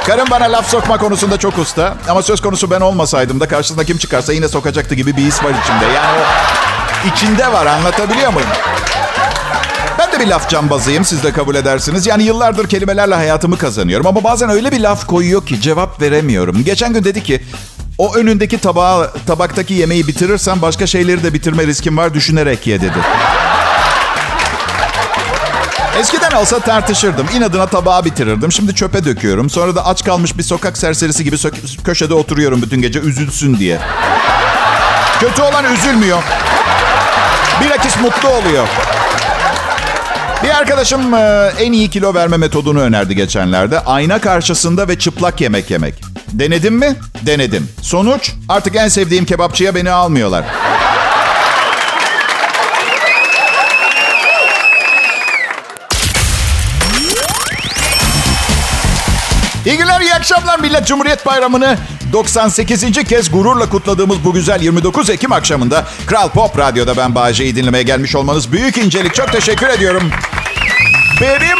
Karım 0.07 0.31
bana 0.31 0.45
laf 0.45 0.71
sokma 0.71 0.99
konusunda 0.99 1.39
çok 1.39 1.59
usta. 1.59 1.95
Ama 2.09 2.23
söz 2.23 2.41
konusu 2.41 2.71
ben 2.71 2.81
olmasaydım 2.81 3.41
da 3.41 3.49
karşısında 3.49 3.85
kim 3.85 3.99
çıkarsa 3.99 4.33
yine 4.33 4.49
sokacaktı 4.49 4.95
gibi 4.95 5.17
bir 5.17 5.23
his 5.23 5.45
var 5.45 5.51
içimde. 5.51 5.85
Yani 5.95 6.19
o 6.19 7.09
içinde 7.09 7.53
var 7.53 7.67
anlatabiliyor 7.67 8.33
muyum? 8.33 8.49
Bir 10.21 10.27
laf 10.27 10.51
cambazıyım 10.51 11.05
siz 11.05 11.23
de 11.23 11.33
kabul 11.33 11.55
edersiniz. 11.55 12.07
Yani 12.07 12.23
yıllardır 12.23 12.69
kelimelerle 12.69 13.15
hayatımı 13.15 13.59
kazanıyorum. 13.59 14.07
Ama 14.07 14.25
bazen 14.25 14.51
öyle 14.51 14.73
bir 14.73 14.81
laf 14.81 15.07
koyuyor 15.07 15.47
ki 15.47 15.61
cevap 15.61 16.03
veremiyorum. 16.03 16.65
Geçen 16.65 16.93
gün 16.93 17.05
dedi 17.05 17.23
ki 17.23 17.43
o 17.99 18.15
önündeki 18.15 18.59
tabağı, 18.59 19.13
tabaktaki 19.27 19.75
yemeği 19.75 20.07
bitirirsen 20.07 20.63
başka 20.63 20.87
şeyleri 20.87 21.23
de 21.23 21.35
bitirme 21.35 21.67
riskin 21.67 21.97
var 21.97 22.15
düşünerek 22.15 22.67
ye 22.67 22.81
dedi. 22.81 22.99
Eskiden 25.99 26.31
olsa 26.31 26.59
tartışırdım. 26.59 27.27
İnadına 27.37 27.67
tabağı 27.67 28.05
bitirirdim. 28.05 28.53
Şimdi 28.53 28.75
çöpe 28.75 29.05
döküyorum. 29.05 29.51
Sonra 29.51 29.77
da 29.77 29.87
aç 29.87 30.05
kalmış 30.05 30.39
bir 30.39 30.43
sokak 30.43 30.79
serserisi 30.79 31.25
gibi 31.25 31.37
köşede 31.85 32.15
oturuyorum 32.15 32.63
bütün 32.63 32.83
gece 32.83 32.99
üzülsün 32.99 33.59
diye. 33.59 33.79
Kötü 35.21 35.43
olan 35.43 35.75
üzülmüyor. 35.75 36.23
Bilakis 37.61 38.01
mutlu 38.01 38.29
oluyor. 38.29 38.69
Bir 40.45 40.49
arkadaşım 40.49 41.15
e, 41.15 41.51
en 41.61 41.73
iyi 41.73 41.91
kilo 41.91 42.15
verme 42.15 42.37
metodunu 42.37 42.81
önerdi 42.81 43.17
geçenlerde. 43.17 43.81
Ayna 43.81 44.21
karşısında 44.21 44.89
ve 44.89 44.99
çıplak 44.99 45.41
yemek 45.41 45.71
yemek. 45.71 45.95
Denedim 46.33 46.75
mi? 46.75 46.97
Denedim. 47.27 47.69
Sonuç? 47.83 48.33
Artık 48.49 48.77
en 48.77 48.89
sevdiğim 48.89 49.25
kebapçıya 49.25 49.75
beni 49.75 49.91
almıyorlar. 49.91 50.45
İyi 59.69 59.79
günler, 59.79 60.01
iyi 60.01 60.15
akşamlar 60.15 60.59
millet. 60.59 60.87
Cumhuriyet 60.87 61.27
Bayramı'nı 61.27 61.77
98. 62.13 63.05
kez 63.05 63.33
gururla 63.33 63.71
kutladığımız 63.71 64.25
bu 64.25 64.33
güzel 64.33 64.61
29 64.61 65.11
Ekim 65.11 65.33
akşamında 65.33 65.85
Kral 66.07 66.29
Pop 66.29 66.59
Radyo'da 66.59 66.97
ben 66.97 67.15
Bağcay'ı 67.15 67.57
dinlemeye 67.57 67.83
gelmiş 67.83 68.17
olmanız 68.17 68.53
büyük 68.53 68.79
incelik. 68.79 69.15
Çok 69.15 69.33
teşekkür 69.33 69.69
ediyorum. 69.69 70.11
Benim 71.21 71.59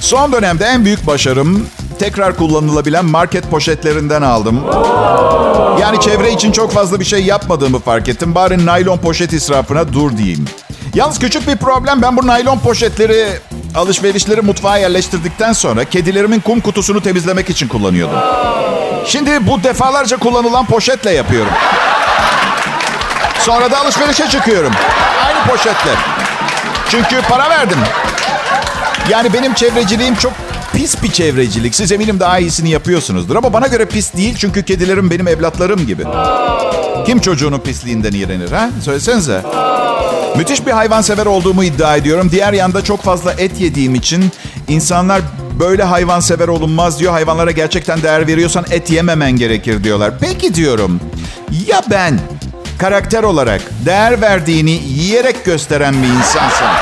Son 0.00 0.32
dönemde 0.32 0.64
en 0.64 0.84
büyük 0.84 1.06
başarım 1.06 1.66
tekrar 1.98 2.36
kullanılabilen 2.36 3.04
market 3.04 3.50
poşetlerinden 3.50 4.22
aldım. 4.22 4.60
Yani 5.80 6.00
çevre 6.00 6.32
için 6.32 6.52
çok 6.52 6.72
fazla 6.72 7.00
bir 7.00 7.04
şey 7.04 7.24
yapmadığımı 7.24 7.78
fark 7.78 8.08
ettim. 8.08 8.34
Bari 8.34 8.66
naylon 8.66 8.98
poşet 8.98 9.32
israfına 9.32 9.92
dur 9.92 10.16
diyeyim. 10.16 10.44
Yalnız 10.94 11.18
küçük 11.18 11.48
bir 11.48 11.56
problem. 11.56 12.02
Ben 12.02 12.16
bu 12.16 12.26
naylon 12.26 12.58
poşetleri 12.58 13.28
alışverişleri 13.74 14.40
mutfağa 14.40 14.76
yerleştirdikten 14.78 15.52
sonra 15.52 15.84
kedilerimin 15.84 16.40
kum 16.40 16.60
kutusunu 16.60 17.02
temizlemek 17.02 17.50
için 17.50 17.68
kullanıyordum. 17.68 18.18
Şimdi 19.06 19.46
bu 19.46 19.62
defalarca 19.62 20.16
kullanılan 20.16 20.66
poşetle 20.66 21.10
yapıyorum. 21.10 21.52
Sonra 23.38 23.70
da 23.70 23.78
alışverişe 23.80 24.28
çıkıyorum. 24.28 24.72
Aynı 25.26 25.46
poşetle. 25.46 25.90
Çünkü 26.88 27.22
para 27.28 27.50
verdim. 27.50 27.78
Yani 29.10 29.32
benim 29.32 29.54
çevreciliğim 29.54 30.14
çok 30.14 30.32
pis 30.72 31.02
bir 31.02 31.12
çevrecilik. 31.12 31.74
Siz 31.74 31.92
eminim 31.92 32.20
daha 32.20 32.38
iyisini 32.38 32.70
yapıyorsunuzdur. 32.70 33.36
Ama 33.36 33.52
bana 33.52 33.66
göre 33.66 33.84
pis 33.84 34.14
değil 34.16 34.34
çünkü 34.38 34.62
kedilerim 34.62 35.10
benim 35.10 35.28
evlatlarım 35.28 35.86
gibi. 35.86 36.04
Kim 37.06 37.18
çocuğunun 37.20 37.58
pisliğinden 37.58 38.12
iğrenir 38.12 38.52
ha? 38.52 38.70
Söylesenize. 38.84 39.42
Müthiş 40.36 40.66
bir 40.66 40.72
hayvansever 40.72 41.26
olduğumu 41.26 41.64
iddia 41.64 41.96
ediyorum. 41.96 42.28
Diğer 42.32 42.52
yanda 42.52 42.84
çok 42.84 43.02
fazla 43.02 43.32
et 43.32 43.60
yediğim 43.60 43.94
için 43.94 44.32
insanlar 44.68 45.22
Böyle 45.60 45.82
hayvan 45.82 46.20
sever 46.20 46.48
olunmaz 46.48 47.00
diyor. 47.00 47.12
Hayvanlara 47.12 47.50
gerçekten 47.50 48.02
değer 48.02 48.26
veriyorsan 48.26 48.64
et 48.70 48.90
yememen 48.90 49.32
gerekir 49.32 49.84
diyorlar. 49.84 50.12
Peki 50.20 50.54
diyorum. 50.54 51.00
Ya 51.66 51.82
ben 51.90 52.20
karakter 52.78 53.22
olarak 53.22 53.60
değer 53.86 54.20
verdiğini 54.20 54.70
yiyerek 54.70 55.44
gösteren 55.44 56.02
bir 56.02 56.08
insansam? 56.08 56.74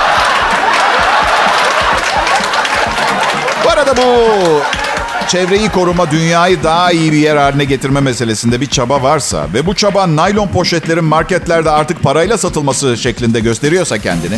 Bu 3.65 3.71
arada 3.71 3.97
bu 3.97 4.03
çevreyi 5.29 5.69
koruma, 5.69 6.11
dünyayı 6.11 6.63
daha 6.63 6.93
iyi 6.93 7.13
bir 7.13 7.17
yer 7.17 7.37
haline 7.37 7.65
getirme 7.65 8.01
meselesinde 8.01 8.61
bir 8.61 8.67
çaba 8.67 9.03
varsa 9.03 9.47
ve 9.55 9.67
bu 9.67 9.75
çaba 9.75 10.17
naylon 10.17 10.49
poşetlerin 10.49 11.05
marketlerde 11.05 11.71
artık 11.71 12.03
parayla 12.03 12.39
satılması 12.39 12.97
şeklinde 12.97 13.41
gösteriyorsa 13.41 13.99
kendini, 13.99 14.37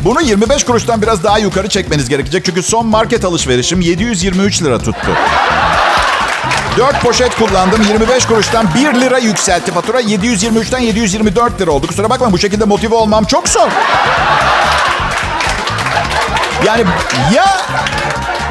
bunu 0.00 0.20
25 0.22 0.64
kuruştan 0.64 1.02
biraz 1.02 1.24
daha 1.24 1.38
yukarı 1.38 1.68
çekmeniz 1.68 2.08
gerekecek. 2.08 2.44
Çünkü 2.44 2.62
son 2.62 2.86
market 2.86 3.24
alışverişim 3.24 3.80
723 3.80 4.62
lira 4.62 4.78
tuttu. 4.78 5.10
4 6.76 7.00
poşet 7.02 7.34
kullandım. 7.36 7.82
25 7.82 8.26
kuruştan 8.26 8.66
1 8.74 9.00
lira 9.00 9.18
yükseltti 9.18 9.72
fatura. 9.72 10.00
723'ten 10.00 10.78
724 10.78 11.60
lira 11.60 11.70
oldu. 11.70 11.86
Kusura 11.86 12.10
bakma 12.10 12.32
bu 12.32 12.38
şekilde 12.38 12.64
motive 12.64 12.94
olmam 12.94 13.24
çok 13.24 13.48
zor. 13.48 13.68
Yani 16.66 16.84
ya 17.34 17.46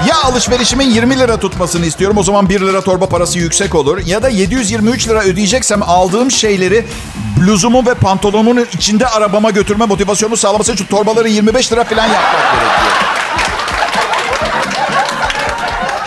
ya 0.08 0.16
alışverişimin 0.24 0.90
20 0.90 1.20
lira 1.20 1.38
tutmasını 1.38 1.86
istiyorum. 1.86 2.18
O 2.18 2.24
zaman 2.24 2.50
1 2.50 2.60
lira 2.62 2.82
torba 2.82 3.10
parası 3.10 3.40
yüksek 3.40 3.76
olur. 3.76 4.02
Ya 4.06 4.24
da 4.24 4.30
723 4.30 5.08
lira 5.08 5.24
ödeyeceksem 5.24 5.84
aldığım 5.84 6.32
şeyleri 6.32 6.86
bluzumun 7.42 7.86
ve 7.86 7.94
pantolonumun 7.94 8.68
içinde 8.74 9.08
arabama 9.08 9.50
götürme 9.52 9.86
motivasyonu 9.86 10.38
sağlaması 10.38 10.74
için 10.74 10.86
torbaları 10.86 11.30
25 11.30 11.72
lira 11.72 11.84
falan 11.84 12.04
yapmak 12.04 12.54
gerekiyor. 12.54 13.07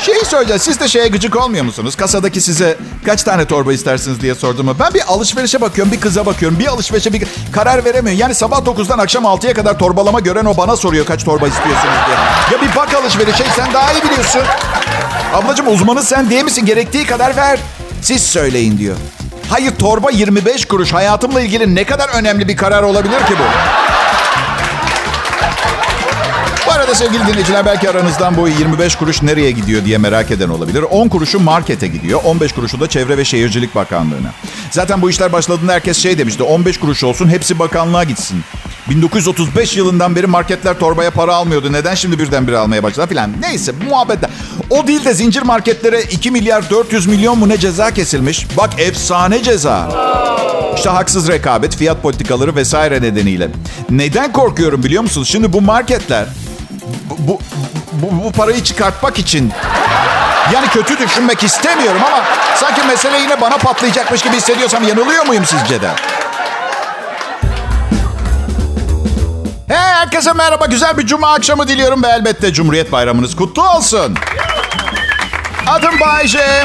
Şeyi 0.03 0.25
söyleyeceğiz. 0.25 0.63
Siz 0.63 0.81
de 0.81 0.89
şeye 0.89 1.09
gıcık 1.09 1.37
olmuyor 1.37 1.65
musunuz? 1.65 1.97
Kasadaki 1.97 2.41
size 2.41 2.77
kaç 3.07 3.23
tane 3.23 3.45
torba 3.45 3.73
istersiniz 3.73 4.21
diye 4.21 4.35
sordum. 4.35 4.77
Ben 4.81 4.95
bir 4.95 5.03
alışverişe 5.09 5.61
bakıyorum, 5.61 5.93
bir 5.93 6.01
kıza 6.01 6.27
bakıyorum. 6.27 6.59
Bir 6.59 6.67
alışverişe 6.67 7.13
bir 7.13 7.23
karar 7.53 7.85
veremiyor. 7.85 8.17
Yani 8.17 8.35
sabah 8.35 8.59
9'dan 8.59 8.99
akşam 8.99 9.25
6'ya 9.25 9.55
kadar 9.55 9.79
torbalama 9.79 10.21
gören 10.21 10.45
o 10.45 10.57
bana 10.57 10.77
soruyor 10.77 11.07
kaç 11.07 11.25
torba 11.25 11.49
istiyorsunuz 11.49 11.95
diye. 12.07 12.17
Ya 12.53 12.63
bir 12.63 12.77
bak 12.77 12.95
alışverişe 12.95 13.45
sen 13.57 13.75
daha 13.75 13.93
iyi 13.93 14.03
biliyorsun. 14.03 14.43
Ablacığım 15.35 15.69
uzmanı 15.69 16.03
sen 16.03 16.31
değil 16.31 16.45
misin? 16.45 16.67
Gerektiği 16.67 17.07
kadar 17.07 17.37
ver. 17.37 17.59
Siz 18.03 18.23
söyleyin 18.23 18.79
diyor. 18.79 18.97
Hayır 19.51 19.71
torba 19.79 20.11
25 20.11 20.65
kuruş. 20.65 20.93
Hayatımla 20.93 21.41
ilgili 21.41 21.75
ne 21.75 21.85
kadar 21.85 22.09
önemli 22.09 22.49
bir 22.49 22.57
karar 22.57 22.83
olabilir 22.83 23.19
ki? 23.19 23.35
Bu 23.39 23.45
arada 26.81 26.95
sevgili 26.95 27.27
dinleyiciler 27.27 27.67
belki 27.67 27.91
aranızdan 27.91 28.37
bu 28.37 28.49
25 28.49 28.97
kuruş 28.97 29.23
nereye 29.23 29.51
gidiyor 29.51 29.85
diye 29.85 29.99
merak 29.99 30.31
eden 30.31 30.49
olabilir. 30.49 30.83
10 30.83 31.09
kuruşu 31.09 31.41
markete 31.41 31.87
gidiyor. 31.87 32.21
15 32.25 32.53
kuruşu 32.53 32.81
da 32.81 32.89
Çevre 32.89 33.17
ve 33.17 33.25
Şehircilik 33.25 33.75
Bakanlığı'na. 33.75 34.33
Zaten 34.71 35.03
bu 35.03 35.11
işler 35.11 35.33
başladığında 35.33 35.73
herkes 35.73 35.99
şey 35.99 36.19
demişti. 36.19 36.43
15 36.43 36.81
kuruş 36.81 37.05
olsun 37.05 37.29
hepsi 37.29 37.59
bakanlığa 37.59 38.05
gitsin. 38.05 38.45
1935 38.91 39.77
yılından 39.77 40.17
beri 40.17 40.27
marketler 40.27 40.79
torbaya 40.79 41.11
para 41.11 41.35
almıyordu. 41.35 41.73
Neden 41.73 41.95
şimdi 41.95 42.19
birdenbire 42.19 42.59
almaya 42.59 42.83
başladı 42.83 43.07
filan. 43.07 43.31
Neyse 43.41 43.73
muhabbetler. 43.91 44.31
O 44.71 44.87
değil 44.87 45.05
de 45.05 45.15
zincir 45.15 45.43
marketlere 45.43 46.03
2 46.03 46.31
milyar 46.31 46.71
400 46.71 47.07
milyon 47.07 47.39
mu 47.39 47.49
ne 47.49 47.59
ceza 47.59 47.91
kesilmiş. 47.91 48.47
Bak 48.57 48.71
efsane 48.79 49.43
ceza. 49.43 49.89
İşte 50.77 50.91
haksız 50.91 51.29
rekabet, 51.29 51.77
fiyat 51.77 52.03
politikaları 52.03 52.57
vesaire 52.57 53.03
nedeniyle. 53.03 53.49
Neden 53.91 54.33
korkuyorum 54.33 54.83
biliyor 54.83 55.03
musunuz? 55.03 55.29
Şimdi 55.29 55.53
bu 55.53 55.61
marketler 55.61 56.27
bu, 57.19 57.39
bu, 57.93 58.25
bu 58.25 58.33
parayı 58.33 58.65
çıkartmak 58.65 59.19
için 59.19 59.53
yani 60.55 60.69
kötü 60.69 60.99
düşünmek 60.99 61.45
istemiyorum 61.45 62.01
ama 62.07 62.25
sanki 62.57 62.83
mesele 62.83 63.19
yine 63.19 63.41
bana 63.41 63.57
patlayacakmış 63.57 64.23
gibi 64.23 64.37
hissediyorsam 64.37 64.89
yanılıyor 64.89 65.27
muyum 65.27 65.45
sizce 65.47 65.83
de? 65.83 65.91
Hey 69.69 69.77
herkese 69.77 70.33
merhaba. 70.33 70.67
Güzel 70.67 70.99
bir 70.99 71.07
cuma 71.07 71.33
akşamı 71.33 71.69
diliyorum 71.69 72.03
ve 72.03 72.07
elbette 72.09 72.53
Cumhuriyet 72.53 72.93
Bayramınız 72.93 73.37
kutlu 73.37 73.69
olsun. 73.71 74.15
Adım 75.67 76.01
Bayce. 76.01 76.65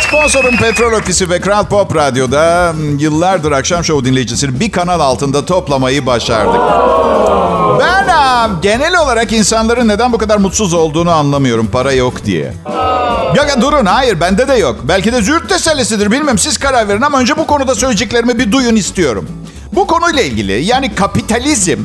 Sponsorum 0.00 0.56
Petrol 0.56 0.92
Ofisi 0.92 1.30
ve 1.30 1.40
Kral 1.40 1.64
Pop 1.64 1.96
Radyo'da 1.96 2.74
yıllardır 2.98 3.52
akşam 3.52 3.84
şovu 3.84 4.04
dinleyicisini 4.04 4.60
bir 4.60 4.72
kanal 4.72 5.00
altında 5.00 5.46
toplamayı 5.46 6.06
başardık. 6.06 6.60
Ben 8.08 8.50
genel 8.62 9.00
olarak 9.02 9.32
insanların 9.32 9.88
neden 9.88 10.12
bu 10.12 10.18
kadar 10.18 10.36
mutsuz 10.36 10.74
olduğunu 10.74 11.10
anlamıyorum 11.10 11.66
para 11.66 11.92
yok 11.92 12.24
diye. 12.24 12.52
Ya, 13.36 13.62
durun 13.62 13.86
hayır 13.86 14.20
bende 14.20 14.48
de 14.48 14.54
yok. 14.54 14.76
Belki 14.82 15.12
de 15.12 15.22
züğürt 15.22 15.48
tesellisidir 15.48 16.10
bilmem 16.10 16.38
siz 16.38 16.58
karar 16.58 16.88
verin 16.88 17.02
ama 17.02 17.18
önce 17.18 17.36
bu 17.36 17.46
konuda 17.46 17.74
söyleyeceklerimi 17.74 18.38
bir 18.38 18.52
duyun 18.52 18.76
istiyorum. 18.76 19.28
Bu 19.72 19.86
konuyla 19.86 20.22
ilgili 20.22 20.64
yani 20.64 20.94
kapitalizm 20.94 21.78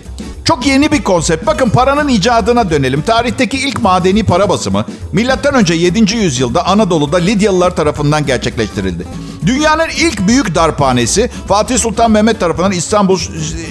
çok 0.45 0.65
yeni 0.65 0.91
bir 0.91 1.03
konsept. 1.03 1.45
Bakın 1.45 1.69
paranın 1.69 2.07
icadına 2.07 2.69
dönelim. 2.69 3.01
Tarihteki 3.01 3.57
ilk 3.57 3.81
madeni 3.81 4.23
para 4.23 4.49
basımı 4.49 4.85
milattan 5.11 5.55
önce 5.55 5.73
7. 5.73 6.15
yüzyılda 6.15 6.65
Anadolu'da 6.65 7.17
Lidyalılar 7.17 7.75
tarafından 7.75 8.25
gerçekleştirildi. 8.25 9.05
Dünyanın 9.45 9.89
ilk 9.89 10.27
büyük 10.27 10.55
darphanesi 10.55 11.29
Fatih 11.47 11.77
Sultan 11.77 12.11
Mehmet 12.11 12.39
tarafından 12.39 12.71
İstanbul 12.71 13.19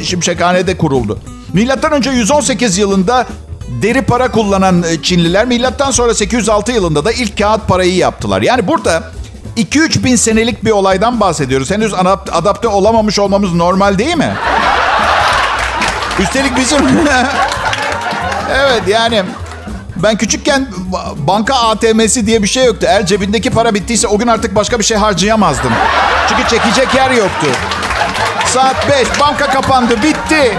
Şimşekhane'de 0.02 0.76
kuruldu. 0.76 1.18
Milattan 1.52 1.92
önce 1.92 2.10
118 2.10 2.78
yılında 2.78 3.26
deri 3.82 4.02
para 4.02 4.30
kullanan 4.30 4.82
e, 4.82 5.02
Çinliler 5.02 5.46
milattan 5.46 5.90
sonra 5.90 6.14
806 6.14 6.72
yılında 6.72 7.04
da 7.04 7.12
ilk 7.12 7.38
kağıt 7.38 7.68
parayı 7.68 7.94
yaptılar. 7.94 8.42
Yani 8.42 8.66
burada 8.66 9.02
2-3 9.56 10.04
bin 10.04 10.16
senelik 10.16 10.64
bir 10.64 10.70
olaydan 10.70 11.20
bahsediyoruz. 11.20 11.70
Henüz 11.70 11.94
adapte 12.32 12.68
olamamış 12.68 13.18
olmamız 13.18 13.52
normal 13.52 13.98
değil 13.98 14.16
mi? 14.16 14.34
Üstelik 16.18 16.56
bizim... 16.56 16.78
evet 18.50 18.82
yani 18.88 19.22
ben 19.96 20.16
küçükken 20.16 20.68
banka 21.16 21.54
ATM'si 21.54 22.26
diye 22.26 22.42
bir 22.42 22.48
şey 22.48 22.64
yoktu. 22.64 22.86
Eğer 22.88 23.06
cebindeki 23.06 23.50
para 23.50 23.74
bittiyse 23.74 24.08
o 24.08 24.18
gün 24.18 24.26
artık 24.26 24.54
başka 24.54 24.78
bir 24.78 24.84
şey 24.84 24.96
harcayamazdım. 24.96 25.72
Çünkü 26.28 26.48
çekecek 26.48 26.94
yer 26.94 27.10
yoktu. 27.10 27.46
Saat 28.46 28.88
5 28.88 29.20
banka 29.20 29.46
kapandı 29.46 30.02
bitti. 30.02 30.58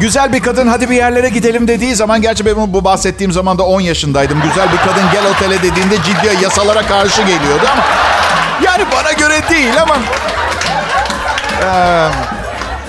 Güzel 0.00 0.32
bir 0.32 0.40
kadın 0.40 0.66
hadi 0.66 0.90
bir 0.90 0.96
yerlere 0.96 1.28
gidelim 1.28 1.68
dediği 1.68 1.94
zaman 1.94 2.22
gerçi 2.22 2.46
ben 2.46 2.54
bu 2.56 2.84
bahsettiğim 2.84 3.32
zaman 3.32 3.58
da 3.58 3.62
10 3.62 3.80
yaşındaydım. 3.80 4.42
Güzel 4.42 4.72
bir 4.72 4.76
kadın 4.76 5.04
gel 5.12 5.26
otele 5.30 5.58
dediğinde 5.62 5.96
ciddi 5.96 6.44
yasalara 6.44 6.86
karşı 6.86 7.22
geliyordu 7.22 7.66
ama 7.72 7.84
yani 8.64 8.84
bana 8.92 9.12
göre 9.12 9.40
değil 9.50 9.82
ama 9.82 9.96
ee, 11.62 12.08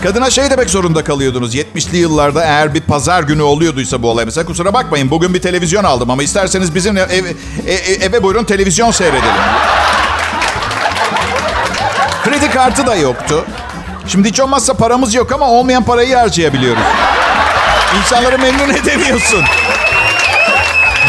kadına 0.03 0.29
şey 0.29 0.49
demek 0.49 0.69
zorunda 0.69 1.03
kalıyordunuz. 1.03 1.55
70'li 1.55 1.97
yıllarda 1.97 2.43
eğer 2.43 2.73
bir 2.73 2.81
pazar 2.81 3.23
günü 3.23 3.41
oluyorduysa 3.41 4.01
bu 4.01 4.09
olay 4.09 4.25
mesela 4.25 4.45
kusura 4.45 4.73
bakmayın 4.73 5.11
bugün 5.11 5.33
bir 5.33 5.41
televizyon 5.41 5.83
aldım 5.83 6.09
ama 6.09 6.23
isterseniz 6.23 6.75
bizim 6.75 6.97
ev, 6.97 7.09
ev, 7.09 8.01
eve 8.01 8.23
buyurun 8.23 8.43
televizyon 8.43 8.91
seyredelim. 8.91 9.23
Kredi 12.23 12.51
kartı 12.51 12.87
da 12.87 12.95
yoktu. 12.95 13.45
Şimdi 14.07 14.29
hiç 14.29 14.39
olmazsa 14.39 14.73
paramız 14.73 15.13
yok 15.13 15.31
ama 15.31 15.49
olmayan 15.49 15.83
parayı 15.83 16.15
harcayabiliyoruz. 16.15 16.83
İnsanları 17.99 18.39
memnun 18.39 18.73
edemiyorsun. 18.73 19.43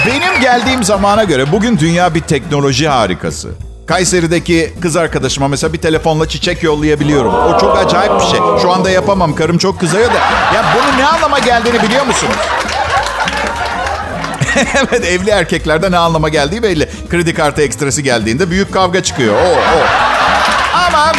Benim 0.06 0.40
geldiğim 0.40 0.84
zamana 0.84 1.24
göre 1.24 1.52
bugün 1.52 1.78
dünya 1.78 2.14
bir 2.14 2.20
teknoloji 2.20 2.88
harikası. 2.88 3.48
Kayseri'deki 3.86 4.74
kız 4.82 4.96
arkadaşıma 4.96 5.48
mesela 5.48 5.72
bir 5.72 5.78
telefonla 5.78 6.28
çiçek 6.28 6.62
yollayabiliyorum. 6.62 7.34
O 7.34 7.58
çok 7.60 7.78
acayip 7.78 8.12
bir 8.20 8.26
şey. 8.26 8.40
Şu 8.62 8.72
anda 8.72 8.90
yapamam. 8.90 9.34
Karım 9.34 9.58
çok 9.58 9.80
kızıyor 9.80 10.08
da. 10.08 10.18
Ya 10.54 10.64
bunun 10.74 10.98
ne 10.98 11.06
anlama 11.06 11.38
geldiğini 11.38 11.82
biliyor 11.82 12.06
musunuz? 12.06 12.34
evet 14.74 15.04
evli 15.04 15.30
erkeklerde 15.30 15.90
ne 15.90 15.98
anlama 15.98 16.28
geldiği 16.28 16.62
belli. 16.62 16.88
Kredi 17.10 17.34
kartı 17.34 17.62
ekstresi 17.62 18.02
geldiğinde 18.02 18.50
büyük 18.50 18.72
kavga 18.72 19.02
çıkıyor. 19.02 19.34
O, 19.34 19.48
o. 19.48 19.80
Ama 20.86 21.12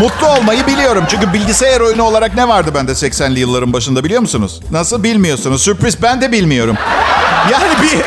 Mutlu 0.00 0.26
olmayı 0.26 0.66
biliyorum. 0.66 1.04
Çünkü 1.08 1.32
bilgisayar 1.32 1.80
oyunu 1.80 2.02
olarak 2.02 2.34
ne 2.34 2.48
vardı 2.48 2.70
bende 2.74 2.92
80'li 2.92 3.40
yılların 3.40 3.72
başında 3.72 4.04
biliyor 4.04 4.20
musunuz? 4.20 4.60
Nasıl 4.70 5.02
bilmiyorsunuz? 5.02 5.62
Sürpriz 5.62 6.02
ben 6.02 6.20
de 6.20 6.32
bilmiyorum. 6.32 6.76
Yani 7.52 7.82
bir 7.82 7.98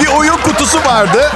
bir 0.00 0.06
oyun 0.06 0.36
kutusu 0.36 0.78
vardı. 0.78 1.30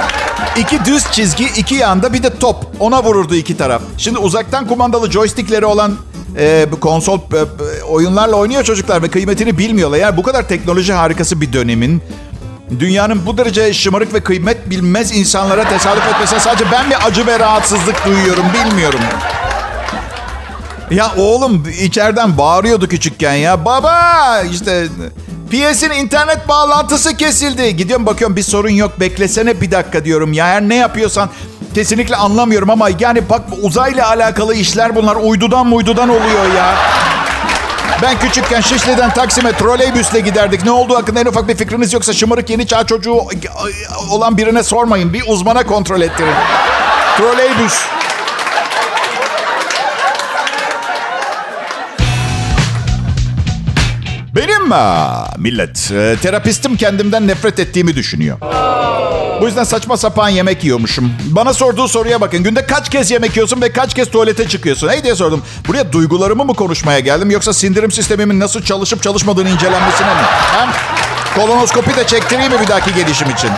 İki 0.57 0.85
düz 0.85 1.11
çizgi, 1.11 1.45
iki 1.45 1.75
yanda 1.75 2.13
bir 2.13 2.23
de 2.23 2.39
top. 2.39 2.55
Ona 2.79 3.03
vururdu 3.03 3.35
iki 3.35 3.57
taraf. 3.57 3.81
Şimdi 3.97 4.17
uzaktan 4.17 4.67
kumandalı 4.67 5.11
joystickleri 5.11 5.65
olan 5.65 5.97
e, 6.37 6.65
konsol 6.81 7.19
e, 7.19 7.83
oyunlarla 7.83 8.35
oynuyor 8.35 8.63
çocuklar 8.63 9.03
ve 9.03 9.09
kıymetini 9.09 9.57
bilmiyorlar. 9.57 9.97
Yani 9.97 10.17
bu 10.17 10.23
kadar 10.23 10.47
teknoloji 10.47 10.93
harikası 10.93 11.41
bir 11.41 11.53
dönemin 11.53 12.01
dünyanın 12.79 13.25
bu 13.25 13.37
derece 13.37 13.73
şımarık 13.73 14.13
ve 14.13 14.19
kıymet 14.19 14.69
bilmez 14.69 15.17
insanlara 15.17 15.63
tesadüf 15.69 16.07
etmesine 16.07 16.39
sadece 16.39 16.71
ben 16.71 16.87
mi 16.87 16.95
acı 16.95 17.27
ve 17.27 17.39
rahatsızlık 17.39 18.05
duyuyorum 18.05 18.45
bilmiyorum. 18.53 18.99
Ya 20.91 21.11
oğlum 21.17 21.63
içeriden 21.81 22.37
bağırıyordu 22.37 22.87
küçükken 22.87 23.33
ya. 23.33 23.65
Baba 23.65 24.41
işte 24.51 24.87
PS'in 25.51 25.89
internet 25.91 26.47
bağlantısı 26.47 27.17
kesildi. 27.17 27.75
Gidiyorum 27.75 28.05
bakıyorum 28.05 28.35
bir 28.35 28.43
sorun 28.43 28.69
yok. 28.69 28.99
Beklesene 28.99 29.61
bir 29.61 29.71
dakika 29.71 30.05
diyorum. 30.05 30.33
Ya 30.33 30.47
her 30.47 30.61
ne 30.61 30.75
yapıyorsan 30.75 31.29
kesinlikle 31.75 32.15
anlamıyorum 32.15 32.69
ama 32.69 32.89
yani 32.99 33.29
bak 33.29 33.41
uzayla 33.61 34.07
alakalı 34.07 34.55
işler 34.55 34.95
bunlar. 34.95 35.15
Uydudan 35.15 35.71
uydudan 35.71 36.09
oluyor 36.09 36.53
ya. 36.57 36.75
Ben 38.01 38.19
küçükken 38.19 38.61
Şişli'den 38.61 39.13
Taksim'e 39.13 39.51
troleybüsle 39.51 40.19
giderdik. 40.19 40.63
Ne 40.63 40.71
olduğu 40.71 40.95
hakkında 40.95 41.19
en 41.19 41.25
ufak 41.25 41.47
bir 41.47 41.55
fikriniz 41.55 41.93
yoksa 41.93 42.13
şımarık 42.13 42.49
yeni 42.49 42.67
çağ 42.67 42.85
çocuğu 42.85 43.17
olan 44.09 44.37
birine 44.37 44.63
sormayın. 44.63 45.13
Bir 45.13 45.23
uzmana 45.27 45.63
kontrol 45.65 46.01
ettirin. 46.01 46.33
Troleybüs. 47.17 47.73
Ha, 54.73 55.27
millet 55.37 55.91
e, 55.91 56.15
terapistim 56.21 56.77
kendimden 56.77 57.27
nefret 57.27 57.59
ettiğimi 57.59 57.95
düşünüyor. 57.95 58.37
Bu 59.41 59.45
yüzden 59.45 59.63
saçma 59.63 59.97
sapan 59.97 60.29
yemek 60.29 60.63
yiyormuşum. 60.63 61.11
Bana 61.25 61.53
sorduğu 61.53 61.87
soruya 61.87 62.21
bakın. 62.21 62.43
Günde 62.43 62.65
kaç 62.65 62.89
kez 62.89 63.11
yemek 63.11 63.35
yiyorsun 63.35 63.61
ve 63.61 63.71
kaç 63.71 63.93
kez 63.93 64.09
tuvalete 64.11 64.47
çıkıyorsun? 64.47 64.89
Hey 64.89 65.03
diye 65.03 65.15
sordum. 65.15 65.43
Buraya 65.67 65.91
duygularımı 65.91 66.45
mı 66.45 66.53
konuşmaya 66.53 66.99
geldim 66.99 67.31
yoksa 67.31 67.53
sindirim 67.53 67.91
sistemimin 67.91 68.39
nasıl 68.39 68.61
çalışıp 68.61 69.03
çalışmadığını 69.03 69.49
incelenmesine 69.49 70.07
mi? 70.07 70.21
Hem 70.53 70.69
kolonoskopi 71.35 71.95
de 71.95 72.07
çektireyim 72.07 72.51
mi 72.51 72.59
bir 72.61 72.67
dahaki 72.67 72.93
gelişim 72.93 73.29
için? 73.29 73.49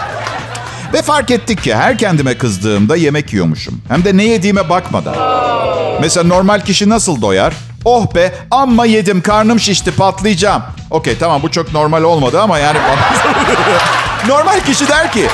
Ve 0.94 1.02
fark 1.02 1.32
ettik 1.32 1.64
ki 1.64 1.76
her 1.76 1.98
kendime 1.98 2.38
kızdığımda 2.38 2.96
yemek 2.96 3.34
yiyormuşum. 3.34 3.82
Hem 3.88 4.06
de 4.06 4.18
ne 4.18 4.24
yediğime 4.24 4.70
bakmadan. 4.70 5.16
Mesela 6.02 6.28
normal 6.28 6.60
kişi 6.60 6.90
nasıl 6.90 7.22
doyar? 7.22 7.54
Oh 7.86 8.16
be 8.16 8.34
amma 8.52 8.86
yedim 8.86 9.22
karnım 9.22 9.60
şişti 9.60 9.92
patlayacağım. 9.92 10.64
Okey 10.92 11.18
tamam 11.18 11.44
bu 11.44 11.52
çok 11.52 11.74
normal 11.74 12.04
olmadı 12.04 12.42
ama 12.42 12.58
yani... 12.60 12.78
normal 14.28 14.60
kişi 14.60 14.90
der 14.90 15.12
ki 15.12 15.28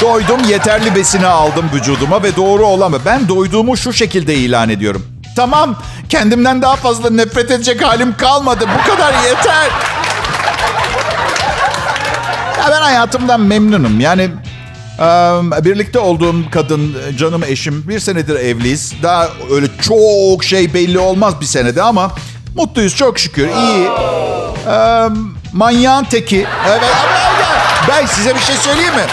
doydum 0.00 0.40
yeterli 0.48 0.94
besini 0.94 1.26
aldım 1.26 1.70
vücuduma 1.74 2.22
ve 2.22 2.36
doğru 2.36 2.66
olan 2.66 2.94
ben 3.06 3.28
doyduğumu 3.28 3.76
şu 3.76 3.92
şekilde 3.92 4.34
ilan 4.34 4.68
ediyorum. 4.68 5.06
Tamam 5.36 5.76
kendimden 6.08 6.62
daha 6.62 6.76
fazla 6.76 7.10
nefret 7.10 7.50
edecek 7.50 7.82
halim 7.82 8.16
kalmadı 8.16 8.64
bu 8.78 8.90
kadar 8.90 9.14
yeter. 9.24 9.70
Ya 12.58 12.70
ben 12.70 12.82
hayatımdan 12.82 13.40
memnunum 13.40 14.00
yani 14.00 14.30
birlikte 15.64 15.98
olduğum 15.98 16.50
kadın, 16.50 16.96
canım 17.18 17.42
eşim. 17.48 17.88
Bir 17.88 18.00
senedir 18.00 18.34
evliyiz. 18.34 18.92
Daha 19.02 19.28
öyle 19.50 19.66
çok 19.80 20.44
şey 20.44 20.74
belli 20.74 20.98
olmaz 20.98 21.40
bir 21.40 21.46
senede 21.46 21.82
ama 21.82 22.12
mutluyuz 22.56 22.96
çok 22.96 23.18
şükür. 23.18 23.48
İyi. 23.48 23.88
Manyağın 25.52 26.04
teki. 26.04 26.46
Evet. 26.68 26.80
Ben 27.88 28.06
size 28.06 28.34
bir 28.34 28.40
şey 28.40 28.56
söyleyeyim 28.56 28.94
mi? 28.94 29.04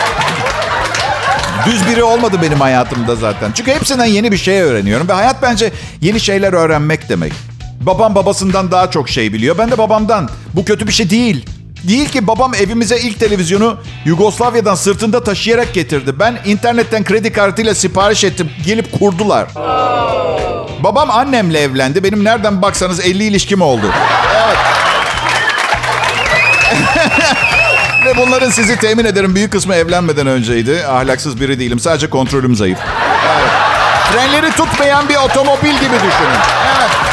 Düz 1.65 1.87
biri 1.87 2.03
olmadı 2.03 2.37
benim 2.41 2.59
hayatımda 2.59 3.15
zaten. 3.15 3.51
Çünkü 3.55 3.71
hepsinden 3.73 4.05
yeni 4.05 4.31
bir 4.31 4.37
şey 4.37 4.61
öğreniyorum. 4.61 5.07
Ve 5.07 5.13
hayat 5.13 5.41
bence 5.41 5.71
yeni 6.01 6.19
şeyler 6.19 6.53
öğrenmek 6.53 7.09
demek. 7.09 7.33
Babam 7.81 8.15
babasından 8.15 8.71
daha 8.71 8.91
çok 8.91 9.09
şey 9.09 9.33
biliyor. 9.33 9.57
Ben 9.57 9.71
de 9.71 9.77
babamdan. 9.77 10.29
Bu 10.53 10.65
kötü 10.65 10.87
bir 10.87 10.91
şey 10.91 11.09
değil. 11.09 11.45
Değil 11.83 12.09
ki 12.09 12.27
babam 12.27 12.53
evimize 12.53 12.99
ilk 12.99 13.19
televizyonu 13.19 13.77
Yugoslavya'dan 14.05 14.75
sırtında 14.75 15.23
taşıyarak 15.23 15.73
getirdi. 15.73 16.19
Ben 16.19 16.39
internetten 16.45 17.03
kredi 17.03 17.33
kartıyla 17.33 17.75
sipariş 17.75 18.23
ettim. 18.23 18.51
Gelip 18.65 18.99
kurdular. 18.99 19.47
Babam 20.83 21.11
annemle 21.11 21.59
evlendi. 21.59 22.03
Benim 22.03 22.23
nereden 22.23 22.61
baksanız 22.61 22.99
50 22.99 23.23
ilişkim 23.23 23.61
oldu. 23.61 23.85
Evet. 24.35 24.57
Ve 28.05 28.17
bunların 28.17 28.49
sizi 28.49 28.75
temin 28.79 29.05
ederim 29.05 29.35
büyük 29.35 29.51
kısmı 29.51 29.75
evlenmeden 29.75 30.27
önceydi. 30.27 30.85
Ahlaksız 30.87 31.41
biri 31.41 31.59
değilim. 31.59 31.79
Sadece 31.79 32.09
kontrolüm 32.09 32.55
zayıf. 32.55 32.79
Evet. 33.35 33.49
Frenleri 34.11 34.51
tutmayan 34.51 35.09
bir 35.09 35.15
otomobil 35.15 35.71
gibi 35.71 35.95
düşünün. 35.95 36.39
Evet. 36.77 37.08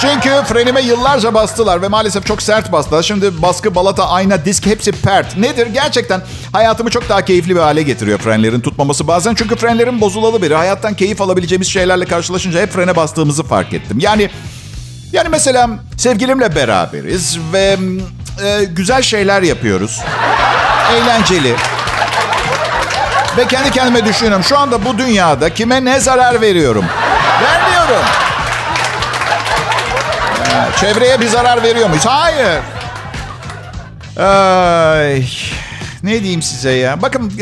Çünkü 0.00 0.30
frenime 0.48 0.80
yıllarca 0.80 1.34
bastılar 1.34 1.82
ve 1.82 1.88
maalesef 1.88 2.26
çok 2.26 2.42
sert 2.42 2.72
bastılar. 2.72 3.02
Şimdi 3.02 3.42
baskı, 3.42 3.74
balata, 3.74 4.08
ayna, 4.08 4.44
disk 4.44 4.66
hepsi 4.66 4.92
pert. 4.92 5.36
Nedir? 5.36 5.66
Gerçekten 5.66 6.20
hayatımı 6.52 6.90
çok 6.90 7.08
daha 7.08 7.24
keyifli 7.24 7.54
bir 7.54 7.60
hale 7.60 7.82
getiriyor 7.82 8.18
frenlerin 8.18 8.60
tutmaması 8.60 9.06
bazen. 9.06 9.34
Çünkü 9.34 9.56
frenlerin 9.56 10.00
bozulalı 10.00 10.42
biri. 10.42 10.54
Hayattan 10.54 10.94
keyif 10.94 11.20
alabileceğimiz 11.20 11.68
şeylerle 11.68 12.04
karşılaşınca 12.04 12.60
hep 12.60 12.72
frene 12.72 12.96
bastığımızı 12.96 13.42
fark 13.42 13.72
ettim. 13.72 13.98
Yani 14.00 14.30
yani 15.12 15.28
mesela 15.28 15.70
sevgilimle 15.96 16.54
beraberiz 16.54 17.38
ve 17.52 17.76
e, 18.44 18.64
güzel 18.64 19.02
şeyler 19.02 19.42
yapıyoruz. 19.42 20.00
Eğlenceli. 20.94 21.54
Ve 23.36 23.46
kendi 23.46 23.70
kendime 23.70 24.04
düşünüyorum. 24.04 24.44
Şu 24.44 24.58
anda 24.58 24.84
bu 24.84 24.98
dünyada 24.98 25.54
kime 25.54 25.84
ne 25.84 26.00
zarar 26.00 26.40
veriyorum? 26.40 26.84
Vermiyorum. 27.42 28.04
Çevreye 30.80 31.20
bir 31.20 31.28
zarar 31.28 31.62
veriyor 31.62 31.88
muyuz? 31.88 32.06
Hayır. 32.06 32.60
Ay, 34.18 35.26
ne 36.02 36.22
diyeyim 36.22 36.42
size 36.42 36.70
ya? 36.70 37.02
Bakın 37.02 37.32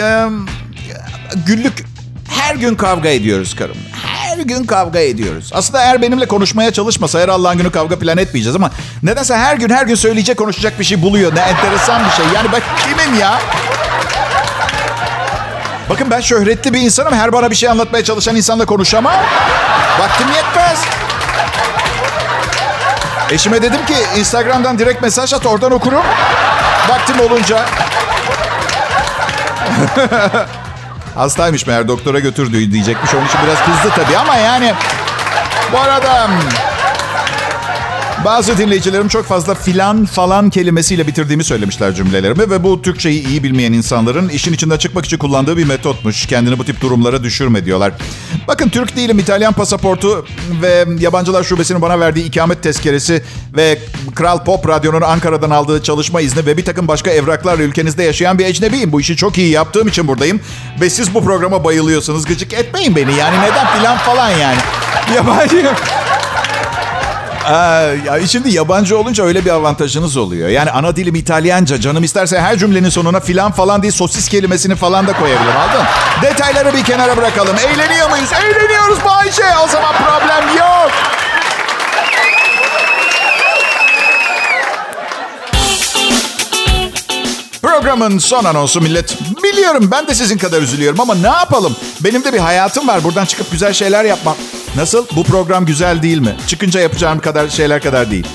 güllük 1.47 1.85
her 2.31 2.55
gün 2.55 2.75
kavga 2.75 3.09
ediyoruz 3.09 3.57
karım. 3.57 3.77
Her 4.07 4.39
gün 4.39 4.65
kavga 4.65 4.99
ediyoruz. 4.99 5.51
Aslında 5.55 5.83
eğer 5.83 6.03
benimle 6.03 6.27
konuşmaya 6.27 6.73
çalışmasa 6.73 7.21
her 7.21 7.29
Allah'ın 7.29 7.59
günü 7.59 7.71
kavga 7.71 7.99
plan 7.99 8.19
etmeyeceğiz 8.19 8.57
ama 8.57 8.71
nedense 9.03 9.37
her 9.37 9.57
gün 9.57 9.71
her 9.71 9.87
gün 9.87 9.95
söyleyecek 9.95 10.37
konuşacak 10.37 10.81
bir 10.81 10.85
şey 10.85 11.03
buluyor. 11.03 11.35
Ne 11.35 11.41
enteresan 11.41 12.03
bir 12.05 12.11
şey. 12.11 12.25
Yani 12.35 12.49
ben 12.53 12.63
kimim 12.85 13.21
ya? 13.21 13.39
Bakın 15.91 16.11
ben 16.11 16.21
şöhretli 16.21 16.73
bir 16.75 16.81
insanım. 16.81 17.13
Her 17.15 17.33
bana 17.33 17.51
bir 17.51 17.57
şey 17.57 17.69
anlatmaya 17.69 18.05
çalışan 18.05 18.37
insanla 18.37 18.67
konuşamam. 18.67 19.15
Vaktim 20.01 20.27
yetmez. 20.29 20.79
Eşime 23.31 23.63
dedim 23.63 23.87
ki 23.87 23.95
Instagram'dan 24.17 24.79
direkt 24.79 25.03
mesaj 25.03 25.33
at 25.33 25.47
oradan 25.47 25.73
okurum. 25.73 26.03
Vaktim 26.89 27.21
olunca. 27.21 27.65
Hastaymış 31.15 31.67
meğer 31.67 31.89
doktora 31.89 32.19
götürdü 32.19 32.73
diyecekmiş. 32.73 33.15
Onun 33.15 33.27
için 33.27 33.39
biraz 33.47 33.59
kızdı 33.59 33.95
tabii 33.97 34.17
ama 34.17 34.37
yani. 34.37 34.75
Bu 35.73 35.79
arada 35.79 36.29
bazı 38.27 38.59
dinleyicilerim 38.59 39.09
çok 39.09 39.25
fazla 39.25 39.55
filan 39.55 40.05
falan 40.05 40.51
kelimesiyle 40.51 41.07
bitirdiğimi 41.07 41.45
söylemişler 41.45 41.95
cümlelerimi 41.95 42.51
ve 42.51 42.63
bu 42.63 42.83
Türkçeyi 42.83 43.29
iyi 43.29 43.43
bilmeyen 43.43 43.73
insanların 43.73 44.29
işin 44.29 44.53
içinde 44.53 44.79
çıkmak 44.79 45.05
için 45.05 45.19
kullandığı 45.19 45.57
bir 45.57 45.65
metotmuş. 45.65 46.27
Kendini 46.27 46.59
bu 46.59 46.65
tip 46.65 46.81
durumlara 46.81 47.23
düşürme 47.23 47.65
diyorlar. 47.65 47.93
Bakın 48.49 48.69
Türk 48.69 48.97
değilim, 48.97 49.19
İtalyan 49.19 49.53
pasaportu 49.53 50.27
ve 50.63 50.85
yabancılar 50.99 51.45
şubesinin 51.45 51.83
bana 51.83 52.01
verdiği 52.01 52.25
ikamet 52.25 52.63
tezkeresi 52.63 53.23
ve 53.57 53.79
Kral 54.15 54.45
Pop 54.45 54.69
Radyo'nun 54.69 55.01
Ankara'dan 55.03 55.51
aldığı 55.51 55.83
çalışma 55.83 56.21
izni 56.21 56.47
ve 56.47 56.57
bir 56.57 56.65
takım 56.65 56.89
başka 56.89 57.11
evraklarla 57.11 57.63
ülkenizde 57.63 58.03
yaşayan 58.03 58.39
bir 58.39 58.45
ecnebiyim. 58.45 58.93
Bu 58.93 59.01
işi 59.01 59.17
çok 59.17 59.39
iyi 59.39 59.51
yaptığım 59.51 59.89
için 59.89 60.09
buradayım 60.09 60.41
ve 60.81 60.91
siz 60.91 61.15
bu 61.15 61.25
programa 61.25 61.65
bayılıyorsunuz. 61.65 62.25
Gıcık 62.25 62.53
etmeyin 62.53 62.97
beni 62.97 63.17
yani 63.17 63.37
neden 63.43 63.67
filan 63.79 63.97
falan 63.99 64.31
yani. 64.31 64.59
Yabancı 65.17 65.57
ya 67.53 68.27
şimdi 68.27 68.55
yabancı 68.55 68.99
olunca 68.99 69.25
öyle 69.25 69.45
bir 69.45 69.51
avantajınız 69.51 70.17
oluyor. 70.17 70.49
Yani 70.49 70.71
ana 70.71 70.97
dilim 70.97 71.15
İtalyanca. 71.15 71.81
Canım 71.81 72.05
isterse 72.05 72.41
her 72.41 72.59
cümlenin 72.59 72.89
sonuna 72.89 73.21
filan 73.21 73.53
falan 73.53 73.83
diye 73.83 73.93
sosis 73.93 74.29
kelimesini 74.29 74.77
falan 74.77 75.07
da 75.07 75.13
koyabilirim. 75.13 75.57
Aldın? 75.57 75.87
Detayları 76.23 76.75
bir 76.77 76.85
kenara 76.85 77.17
bırakalım. 77.17 77.57
Eğleniyor 77.59 78.11
muyuz? 78.11 78.31
Eğleniyoruz 78.33 78.99
Bayşe. 79.05 79.45
O 79.65 79.69
zaman 79.69 79.95
problem 79.95 80.57
yok. 80.59 80.91
Programın 87.63 88.19
son 88.19 88.45
anonsu 88.45 88.81
millet. 88.81 89.17
Biliyorum 89.43 89.89
ben 89.93 90.07
de 90.07 90.15
sizin 90.15 90.39
kadar 90.39 90.63
üzülüyorum 90.63 91.01
ama 91.01 91.15
ne 91.15 91.27
yapalım? 91.27 91.77
Benim 92.01 92.25
de 92.25 92.33
bir 92.33 92.39
hayatım 92.39 92.89
var. 92.89 93.05
Buradan 93.05 93.25
çıkıp 93.25 93.53
güzel 93.53 93.73
şeyler 93.73 94.05
yapmam. 94.05 94.37
Nasıl? 94.77 95.07
Bu 95.17 95.25
program 95.25 95.67
güzel 95.67 96.03
değil 96.03 96.19
mi? 96.19 96.37
Çıkınca 96.47 96.81
yapacağım 96.81 97.19
kadar 97.19 97.49
şeyler 97.49 97.83
kadar 97.83 98.11
değil. 98.11 98.27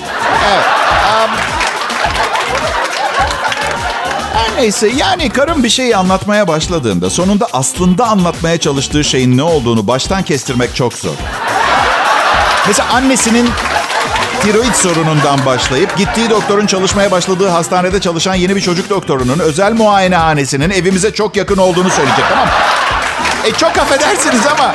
Evet. 0.52 0.64
Um, 0.64 1.30
her 4.34 4.62
neyse 4.62 4.88
yani 4.96 5.30
karım 5.30 5.62
bir 5.62 5.68
şeyi 5.68 5.96
anlatmaya 5.96 6.48
başladığında 6.48 7.10
sonunda 7.10 7.48
aslında 7.52 8.06
anlatmaya 8.06 8.58
çalıştığı 8.58 9.04
şeyin 9.04 9.36
ne 9.36 9.42
olduğunu 9.42 9.86
baştan 9.86 10.22
kestirmek 10.22 10.74
çok 10.76 10.94
zor. 10.94 11.14
Mesela 12.66 12.88
annesinin 12.92 13.50
tiroid 14.42 14.74
sorunundan 14.74 15.46
başlayıp 15.46 15.96
gittiği 15.98 16.30
doktorun 16.30 16.66
çalışmaya 16.66 17.10
başladığı 17.10 17.48
hastanede 17.48 18.00
çalışan 18.00 18.34
yeni 18.34 18.56
bir 18.56 18.60
çocuk 18.60 18.90
doktorunun 18.90 19.38
özel 19.38 19.72
muayenehanesinin 19.72 20.70
evimize 20.70 21.14
çok 21.14 21.36
yakın 21.36 21.56
olduğunu 21.56 21.90
söyleyecek 21.90 22.24
tamam 22.28 22.46
mı? 22.46 22.52
E 23.44 23.52
çok 23.52 23.78
affedersiniz 23.78 24.46
ama 24.46 24.74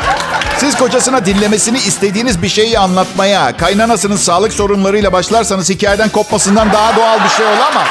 Siz 0.60 0.78
kocasına 0.78 1.26
dinlemesini 1.26 1.78
istediğiniz 1.78 2.42
bir 2.42 2.50
şeyi 2.50 2.80
anlatmaya, 2.80 3.58
kaynanasının 3.58 4.16
sağlık 4.16 4.54
sorunlarıyla 4.54 5.14
başlarsanız 5.14 5.70
hikayeden 5.70 6.10
kopmasından 6.10 6.74
daha 6.74 6.96
doğal 6.96 7.24
bir 7.24 7.30
şey 7.30 7.46
olamaz. 7.46 7.88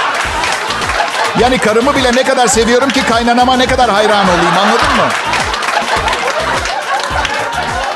Yani 1.40 1.58
karımı 1.58 1.96
bile 1.96 2.12
ne 2.16 2.22
kadar 2.22 2.46
seviyorum 2.46 2.88
ki 2.88 3.00
kaynanama 3.08 3.56
ne 3.56 3.66
kadar 3.66 3.90
hayran 3.90 4.26
olayım 4.28 4.58
anladın 4.58 4.96
mı? 4.96 5.08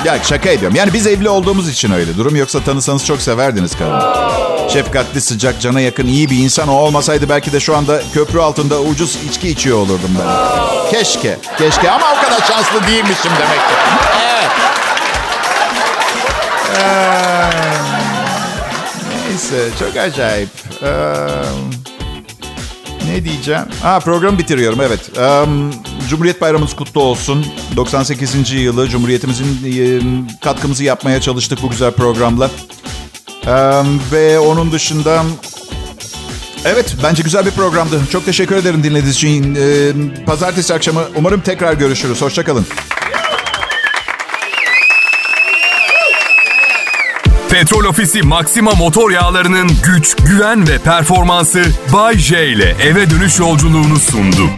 Ya 0.05 0.19
şaka 0.23 0.49
ediyorum. 0.49 0.77
Yani 0.77 0.93
biz 0.93 1.07
evli 1.07 1.29
olduğumuz 1.29 1.69
için 1.69 1.93
öyle 1.93 2.17
durum. 2.17 2.37
Yoksa 2.37 2.61
tanısanız 2.61 3.07
çok 3.07 3.23
severdiniz 3.23 3.79
karımı. 3.79 4.50
Şefkatli, 4.73 5.21
sıcak, 5.21 5.61
cana 5.61 5.81
yakın, 5.81 6.07
iyi 6.07 6.31
bir 6.31 6.39
insan 6.39 6.69
o 6.69 6.73
olmasaydı 6.73 7.29
belki 7.29 7.53
de 7.53 7.61
şu 7.61 7.77
anda 7.77 8.03
köprü 8.15 8.39
altında 8.39 8.81
ucuz 8.81 9.19
içki 9.29 9.49
içiyor 9.49 9.79
olurdum 9.79 10.11
ben. 10.19 10.91
Keşke, 10.91 11.39
keşke 11.59 11.91
ama 11.91 12.07
o 12.13 12.25
kadar 12.25 12.39
şanslı 12.41 12.87
değilmişim 12.87 13.31
demek 13.39 13.59
ki. 13.59 13.75
Evet. 14.33 14.51
Ee, 16.79 17.51
neyse, 19.29 19.69
çok 19.79 19.97
acayip. 19.97 20.49
Ee, 20.83 20.89
ne 23.07 23.25
diyeceğim? 23.25 23.65
Ha 23.83 24.01
programı 24.01 24.39
bitiriyorum 24.39 24.81
evet. 24.81 25.01
Ee, 25.19 25.45
Cumhuriyet 26.09 26.41
Bayramımız 26.41 26.77
kutlu 26.77 27.03
olsun. 27.03 27.47
98. 27.77 28.53
yılı 28.53 28.89
Cumhuriyetimizin 28.89 29.47
e, 29.47 30.01
katkımızı 30.41 30.85
yapmaya 30.85 31.21
çalıştık 31.21 31.63
bu 31.63 31.71
güzel 31.71 31.93
programla. 31.93 32.51
Ee, 33.47 33.53
ve 34.13 34.39
onun 34.39 34.73
dışında... 34.73 35.23
Evet, 36.65 36.97
bence 37.03 37.23
güzel 37.23 37.47
bir 37.47 37.51
programdı. 37.51 38.01
Çok 38.13 38.25
teşekkür 38.25 38.57
ederim 38.57 38.83
dinlediğiniz 38.83 39.15
için. 39.15 39.55
Ee, 39.55 40.25
pazartesi 40.27 40.75
akşamı 40.75 41.01
umarım 41.17 41.41
tekrar 41.41 41.73
görüşürüz. 41.73 42.23
Hoşçakalın. 42.23 42.67
Petrol 47.51 47.85
Ofisi 47.85 48.23
Maxima 48.23 48.71
motor 48.75 49.11
yağlarının 49.11 49.71
güç, 49.85 50.17
güven 50.17 50.69
ve 50.69 50.79
performansı 50.79 51.63
Bay 51.93 52.19
J 52.19 52.47
ile 52.49 52.77
eve 52.83 53.11
dönüş 53.11 53.39
yolculuğunu 53.39 53.99
sundu. 53.99 54.51